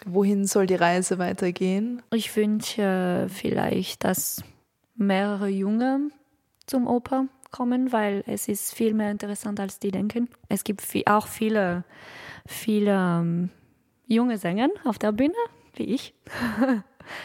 Wohin 0.06 0.46
soll 0.46 0.66
die 0.66 0.76
Reise 0.76 1.18
weitergehen? 1.18 2.02
Ich 2.12 2.36
wünsche 2.36 3.28
vielleicht, 3.30 4.04
dass 4.04 4.44
mehrere 4.96 5.48
Junge 5.48 6.10
zum 6.66 6.88
Oper 6.88 7.28
kommen, 7.52 7.92
weil 7.92 8.24
es 8.28 8.48
ist 8.48 8.74
viel 8.74 8.94
mehr 8.94 9.12
interessant, 9.12 9.60
als 9.60 9.80
die 9.80 9.92
denken. 9.92 10.30
Es 10.50 10.64
gibt 10.64 10.84
auch 11.06 11.28
viele, 11.28 11.84
viele 12.46 12.92
ähm, 12.92 13.50
junge 14.08 14.38
Sänger 14.38 14.70
auf 14.84 15.00
der 15.00 15.12
Bühne, 15.12 15.34
wie 15.76 15.86
ich. 15.86 16.14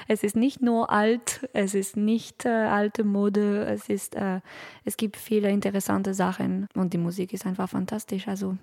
Es 0.09 0.25
ist 0.25 0.35
nicht 0.35 0.61
nur 0.61 0.91
alt, 0.91 1.49
es 1.53 1.73
ist 1.73 1.97
nicht 1.97 2.45
äh, 2.45 2.49
alte 2.49 3.05
Mode, 3.05 3.65
es 3.67 3.89
ist, 3.89 4.17
äh, 4.17 4.41
es 4.85 4.97
gibt 4.97 5.17
viele 5.17 5.51
interessante 5.51 6.15
Sachen 6.15 6.67
und 6.75 6.95
die 6.95 6.99
Musik 6.99 7.33
ist 7.33 7.47
einfach 7.47 7.69
fantastisch. 7.71 8.27
Also 8.27 8.57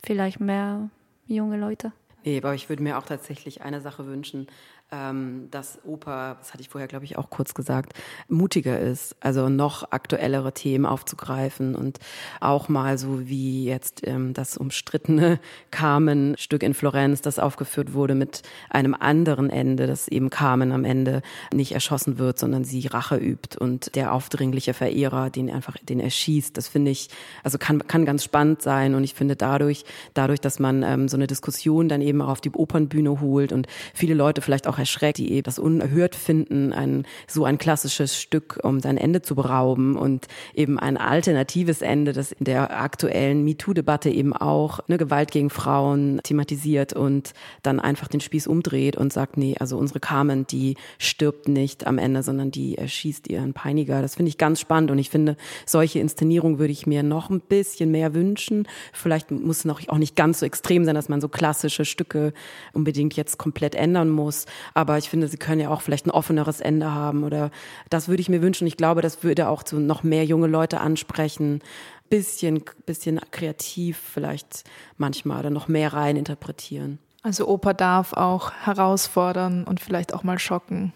vielleicht 0.00 0.38
mehr 0.38 0.88
junge 1.26 1.58
Leute. 1.58 1.92
Nee, 2.24 2.38
aber 2.38 2.54
ich 2.54 2.68
würde 2.68 2.82
mir 2.82 2.98
auch 2.98 3.06
tatsächlich 3.06 3.62
eine 3.62 3.80
Sache 3.80 4.06
wünschen, 4.06 4.46
ähm, 4.92 5.48
dass 5.50 5.78
Oper, 5.84 6.36
das 6.40 6.52
hatte 6.52 6.62
ich 6.62 6.68
vorher, 6.68 6.88
glaube 6.88 7.04
ich, 7.04 7.16
auch 7.16 7.30
kurz 7.30 7.54
gesagt, 7.54 7.94
mutiger 8.28 8.78
ist, 8.78 9.14
also 9.20 9.48
noch 9.48 9.92
aktuellere 9.92 10.52
Themen 10.52 10.84
aufzugreifen 10.84 11.76
und 11.76 11.98
auch 12.40 12.68
mal 12.68 12.98
so 12.98 13.28
wie 13.28 13.64
jetzt 13.64 14.06
ähm, 14.06 14.34
das 14.34 14.56
umstrittene 14.56 15.38
Carmen-Stück 15.70 16.62
in 16.62 16.74
Florenz, 16.74 17.22
das 17.22 17.38
aufgeführt 17.38 17.92
wurde 17.92 18.14
mit 18.14 18.42
einem 18.68 18.94
anderen 18.94 19.48
Ende, 19.48 19.86
dass 19.86 20.08
eben 20.08 20.28
Carmen 20.28 20.72
am 20.72 20.84
Ende 20.84 21.22
nicht 21.52 21.72
erschossen 21.72 22.18
wird, 22.18 22.38
sondern 22.38 22.64
sie 22.64 22.86
Rache 22.88 23.16
übt 23.16 23.58
und 23.58 23.94
der 23.94 24.12
aufdringliche 24.12 24.74
Verehrer, 24.74 25.30
den 25.30 25.50
einfach, 25.50 25.76
den 25.78 26.00
erschießt, 26.00 26.56
das 26.56 26.66
finde 26.66 26.90
ich, 26.90 27.10
also 27.44 27.58
kann, 27.58 27.86
kann 27.86 28.04
ganz 28.04 28.24
spannend 28.24 28.62
sein 28.62 28.96
und 28.96 29.04
ich 29.04 29.14
finde 29.14 29.36
dadurch, 29.36 29.84
dadurch, 30.14 30.40
dass 30.40 30.58
man 30.58 30.82
ähm, 30.82 31.08
so 31.08 31.16
eine 31.16 31.28
Diskussion 31.28 31.88
dann 31.88 32.00
eben 32.00 32.20
auch 32.22 32.28
auf 32.28 32.40
die 32.40 32.50
Opernbühne 32.50 33.20
holt 33.20 33.52
und 33.52 33.68
viele 33.94 34.14
Leute 34.14 34.40
vielleicht 34.40 34.66
auch 34.66 34.79
erschreckt, 34.80 35.18
die 35.18 35.32
eben 35.32 35.44
das 35.44 35.58
unerhört 35.58 36.14
finden, 36.14 36.72
ein, 36.72 37.06
so 37.26 37.44
ein 37.44 37.58
klassisches 37.58 38.20
Stück, 38.20 38.58
um 38.62 38.80
sein 38.80 38.98
Ende 38.98 39.22
zu 39.22 39.34
berauben 39.34 39.96
und 39.96 40.26
eben 40.54 40.78
ein 40.78 40.96
alternatives 40.96 41.82
Ende, 41.82 42.12
das 42.12 42.32
in 42.32 42.44
der 42.44 42.80
aktuellen 42.80 43.44
MeToo-Debatte 43.44 44.10
eben 44.10 44.32
auch 44.32 44.80
eine 44.88 44.98
Gewalt 44.98 45.30
gegen 45.30 45.50
Frauen 45.50 46.20
thematisiert 46.22 46.92
und 46.92 47.32
dann 47.62 47.78
einfach 47.80 48.08
den 48.08 48.20
Spieß 48.20 48.46
umdreht 48.46 48.96
und 48.96 49.12
sagt, 49.12 49.36
nee, 49.36 49.54
also 49.58 49.78
unsere 49.78 50.00
Carmen, 50.00 50.46
die 50.46 50.76
stirbt 50.98 51.48
nicht 51.48 51.86
am 51.86 51.98
Ende, 51.98 52.22
sondern 52.22 52.50
die 52.50 52.76
erschießt 52.78 53.28
ihren 53.28 53.52
Peiniger. 53.52 54.02
Das 54.02 54.16
finde 54.16 54.30
ich 54.30 54.38
ganz 54.38 54.60
spannend 54.60 54.90
und 54.90 54.98
ich 54.98 55.10
finde, 55.10 55.36
solche 55.66 56.00
Inszenierung 56.00 56.58
würde 56.58 56.72
ich 56.72 56.86
mir 56.86 57.02
noch 57.02 57.30
ein 57.30 57.40
bisschen 57.40 57.90
mehr 57.90 58.14
wünschen. 58.14 58.66
Vielleicht 58.92 59.30
muss 59.30 59.64
es 59.64 59.88
auch 59.88 59.98
nicht 59.98 60.16
ganz 60.16 60.40
so 60.40 60.46
extrem 60.46 60.84
sein, 60.84 60.94
dass 60.94 61.08
man 61.08 61.20
so 61.20 61.28
klassische 61.28 61.84
Stücke 61.84 62.32
unbedingt 62.72 63.16
jetzt 63.16 63.38
komplett 63.38 63.74
ändern 63.74 64.08
muss. 64.10 64.46
Aber 64.74 64.98
ich 64.98 65.08
finde, 65.08 65.28
sie 65.28 65.36
können 65.36 65.60
ja 65.60 65.70
auch 65.70 65.82
vielleicht 65.82 66.06
ein 66.06 66.10
offeneres 66.10 66.60
Ende 66.60 66.92
haben 66.92 67.24
oder 67.24 67.50
das 67.88 68.08
würde 68.08 68.20
ich 68.20 68.28
mir 68.28 68.42
wünschen. 68.42 68.66
Ich 68.66 68.76
glaube, 68.76 69.02
das 69.02 69.22
würde 69.22 69.48
auch 69.48 69.62
so 69.66 69.78
noch 69.78 70.02
mehr 70.02 70.24
junge 70.24 70.46
Leute 70.46 70.80
ansprechen. 70.80 71.60
Bisschen, 72.08 72.62
bisschen 72.86 73.20
kreativ 73.30 73.98
vielleicht 73.98 74.64
manchmal 74.96 75.40
oder 75.40 75.50
noch 75.50 75.68
mehr 75.68 75.92
rein 75.92 76.16
interpretieren. 76.16 76.98
Also 77.22 77.46
Oper 77.46 77.74
darf 77.74 78.14
auch 78.14 78.52
herausfordern 78.52 79.64
und 79.64 79.80
vielleicht 79.80 80.14
auch 80.14 80.22
mal 80.22 80.38
schocken. 80.38 80.92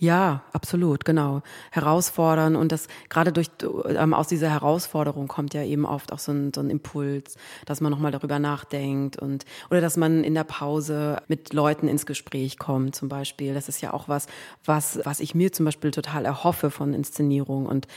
Ja, 0.00 0.42
absolut, 0.52 1.04
genau. 1.04 1.42
Herausfordern 1.72 2.54
und 2.54 2.70
das 2.70 2.86
gerade 3.08 3.32
durch 3.32 3.48
ähm, 3.88 4.14
aus 4.14 4.28
dieser 4.28 4.48
Herausforderung 4.48 5.26
kommt 5.26 5.54
ja 5.54 5.64
eben 5.64 5.84
oft 5.84 6.12
auch 6.12 6.20
so 6.20 6.30
ein, 6.30 6.52
so 6.54 6.60
ein 6.60 6.70
Impuls, 6.70 7.36
dass 7.66 7.80
man 7.80 7.90
nochmal 7.90 8.12
darüber 8.12 8.38
nachdenkt 8.38 9.16
und 9.18 9.44
oder 9.70 9.80
dass 9.80 9.96
man 9.96 10.22
in 10.22 10.34
der 10.34 10.44
Pause 10.44 11.16
mit 11.26 11.52
Leuten 11.52 11.88
ins 11.88 12.06
Gespräch 12.06 12.58
kommt, 12.58 12.94
zum 12.94 13.08
Beispiel. 13.08 13.54
Das 13.54 13.68
ist 13.68 13.80
ja 13.80 13.92
auch 13.92 14.08
was, 14.08 14.28
was, 14.64 15.00
was 15.02 15.18
ich 15.18 15.34
mir 15.34 15.52
zum 15.52 15.64
Beispiel 15.64 15.90
total 15.90 16.24
erhoffe 16.26 16.70
von 16.70 16.94
Inszenierung 16.94 17.66
und 17.66 17.88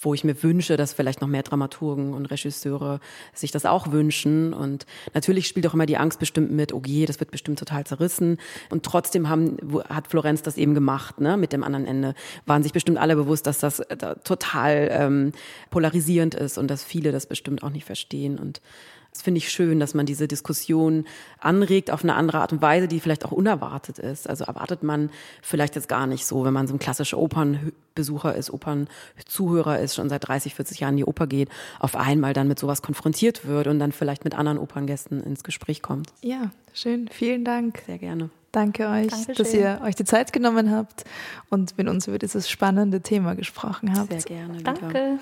wo 0.00 0.14
ich 0.14 0.22
mir 0.22 0.40
wünsche, 0.42 0.76
dass 0.76 0.92
vielleicht 0.92 1.20
noch 1.20 1.28
mehr 1.28 1.42
Dramaturgen 1.42 2.14
und 2.14 2.26
Regisseure 2.26 3.00
sich 3.34 3.50
das 3.50 3.66
auch 3.66 3.90
wünschen. 3.90 4.52
Und 4.52 4.86
natürlich 5.12 5.48
spielt 5.48 5.66
auch 5.66 5.74
immer 5.74 5.86
die 5.86 5.96
Angst 5.96 6.20
bestimmt 6.20 6.52
mit, 6.52 6.72
oh 6.72 6.82
je, 6.84 7.04
das 7.06 7.18
wird 7.18 7.30
bestimmt 7.32 7.58
total 7.58 7.84
zerrissen. 7.84 8.38
Und 8.70 8.84
trotzdem 8.84 9.28
haben, 9.28 9.56
hat 9.88 10.06
Florenz 10.06 10.42
das 10.42 10.56
eben 10.56 10.74
gemacht, 10.74 11.20
ne, 11.20 11.36
mit 11.36 11.52
dem 11.52 11.64
anderen 11.64 11.86
Ende. 11.86 12.14
Waren 12.46 12.62
sich 12.62 12.72
bestimmt 12.72 12.98
alle 12.98 13.16
bewusst, 13.16 13.46
dass 13.46 13.58
das 13.58 13.80
äh, 13.80 13.96
total 14.22 14.88
ähm, 14.92 15.32
polarisierend 15.70 16.34
ist 16.34 16.58
und 16.58 16.68
dass 16.68 16.84
viele 16.84 17.10
das 17.10 17.26
bestimmt 17.26 17.62
auch 17.64 17.70
nicht 17.70 17.84
verstehen. 17.84 18.38
Und 18.38 18.60
das 19.12 19.22
finde 19.22 19.38
ich 19.38 19.50
schön, 19.50 19.80
dass 19.80 19.94
man 19.94 20.06
diese 20.06 20.28
Diskussion 20.28 21.04
anregt 21.40 21.90
auf 21.90 22.04
eine 22.04 22.14
andere 22.14 22.40
Art 22.40 22.52
und 22.52 22.62
Weise, 22.62 22.88
die 22.88 23.00
vielleicht 23.00 23.24
auch 23.24 23.32
unerwartet 23.32 23.98
ist. 23.98 24.28
Also 24.28 24.44
erwartet 24.44 24.82
man 24.82 25.10
vielleicht 25.42 25.74
jetzt 25.74 25.88
gar 25.88 26.06
nicht 26.06 26.24
so, 26.24 26.44
wenn 26.44 26.52
man 26.52 26.68
so 26.68 26.74
ein 26.74 26.78
klassischer 26.78 27.18
Opernbesucher 27.18 28.34
ist, 28.34 28.52
Opernzuhörer 28.52 29.80
ist, 29.80 29.94
schon 29.96 30.08
seit 30.08 30.28
30, 30.28 30.54
40 30.54 30.80
Jahren 30.80 30.94
in 30.94 30.98
die 30.98 31.04
Oper 31.04 31.26
geht, 31.26 31.48
auf 31.80 31.96
einmal 31.96 32.32
dann 32.32 32.48
mit 32.48 32.58
sowas 32.58 32.82
konfrontiert 32.82 33.46
wird 33.46 33.66
und 33.66 33.78
dann 33.78 33.92
vielleicht 33.92 34.24
mit 34.24 34.34
anderen 34.34 34.58
Operngästen 34.58 35.22
ins 35.22 35.42
Gespräch 35.42 35.82
kommt. 35.82 36.12
Ja, 36.22 36.50
schön. 36.72 37.08
Vielen 37.10 37.44
Dank. 37.44 37.82
Sehr 37.86 37.98
gerne. 37.98 38.30
Danke 38.52 38.88
euch, 38.88 39.08
Dankeschön. 39.08 39.34
dass 39.36 39.54
ihr 39.54 39.80
euch 39.84 39.94
die 39.94 40.04
Zeit 40.04 40.32
genommen 40.32 40.70
habt 40.70 41.04
und 41.50 41.76
mit 41.76 41.86
uns 41.86 42.06
über 42.06 42.18
dieses 42.18 42.48
spannende 42.48 43.02
Thema 43.02 43.34
gesprochen 43.34 43.96
habt. 43.96 44.10
Sehr 44.10 44.22
gerne. 44.22 44.58
wieder. 44.58 44.72
Danke. 44.72 45.18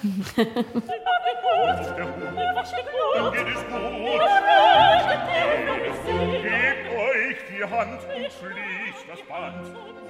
Gebt 6.42 6.86
euch 6.94 7.36
die 7.48 7.64
Hand 7.64 8.00
und 8.14 8.32
schließt 8.32 9.06
das 9.08 9.22
Band 9.28 10.05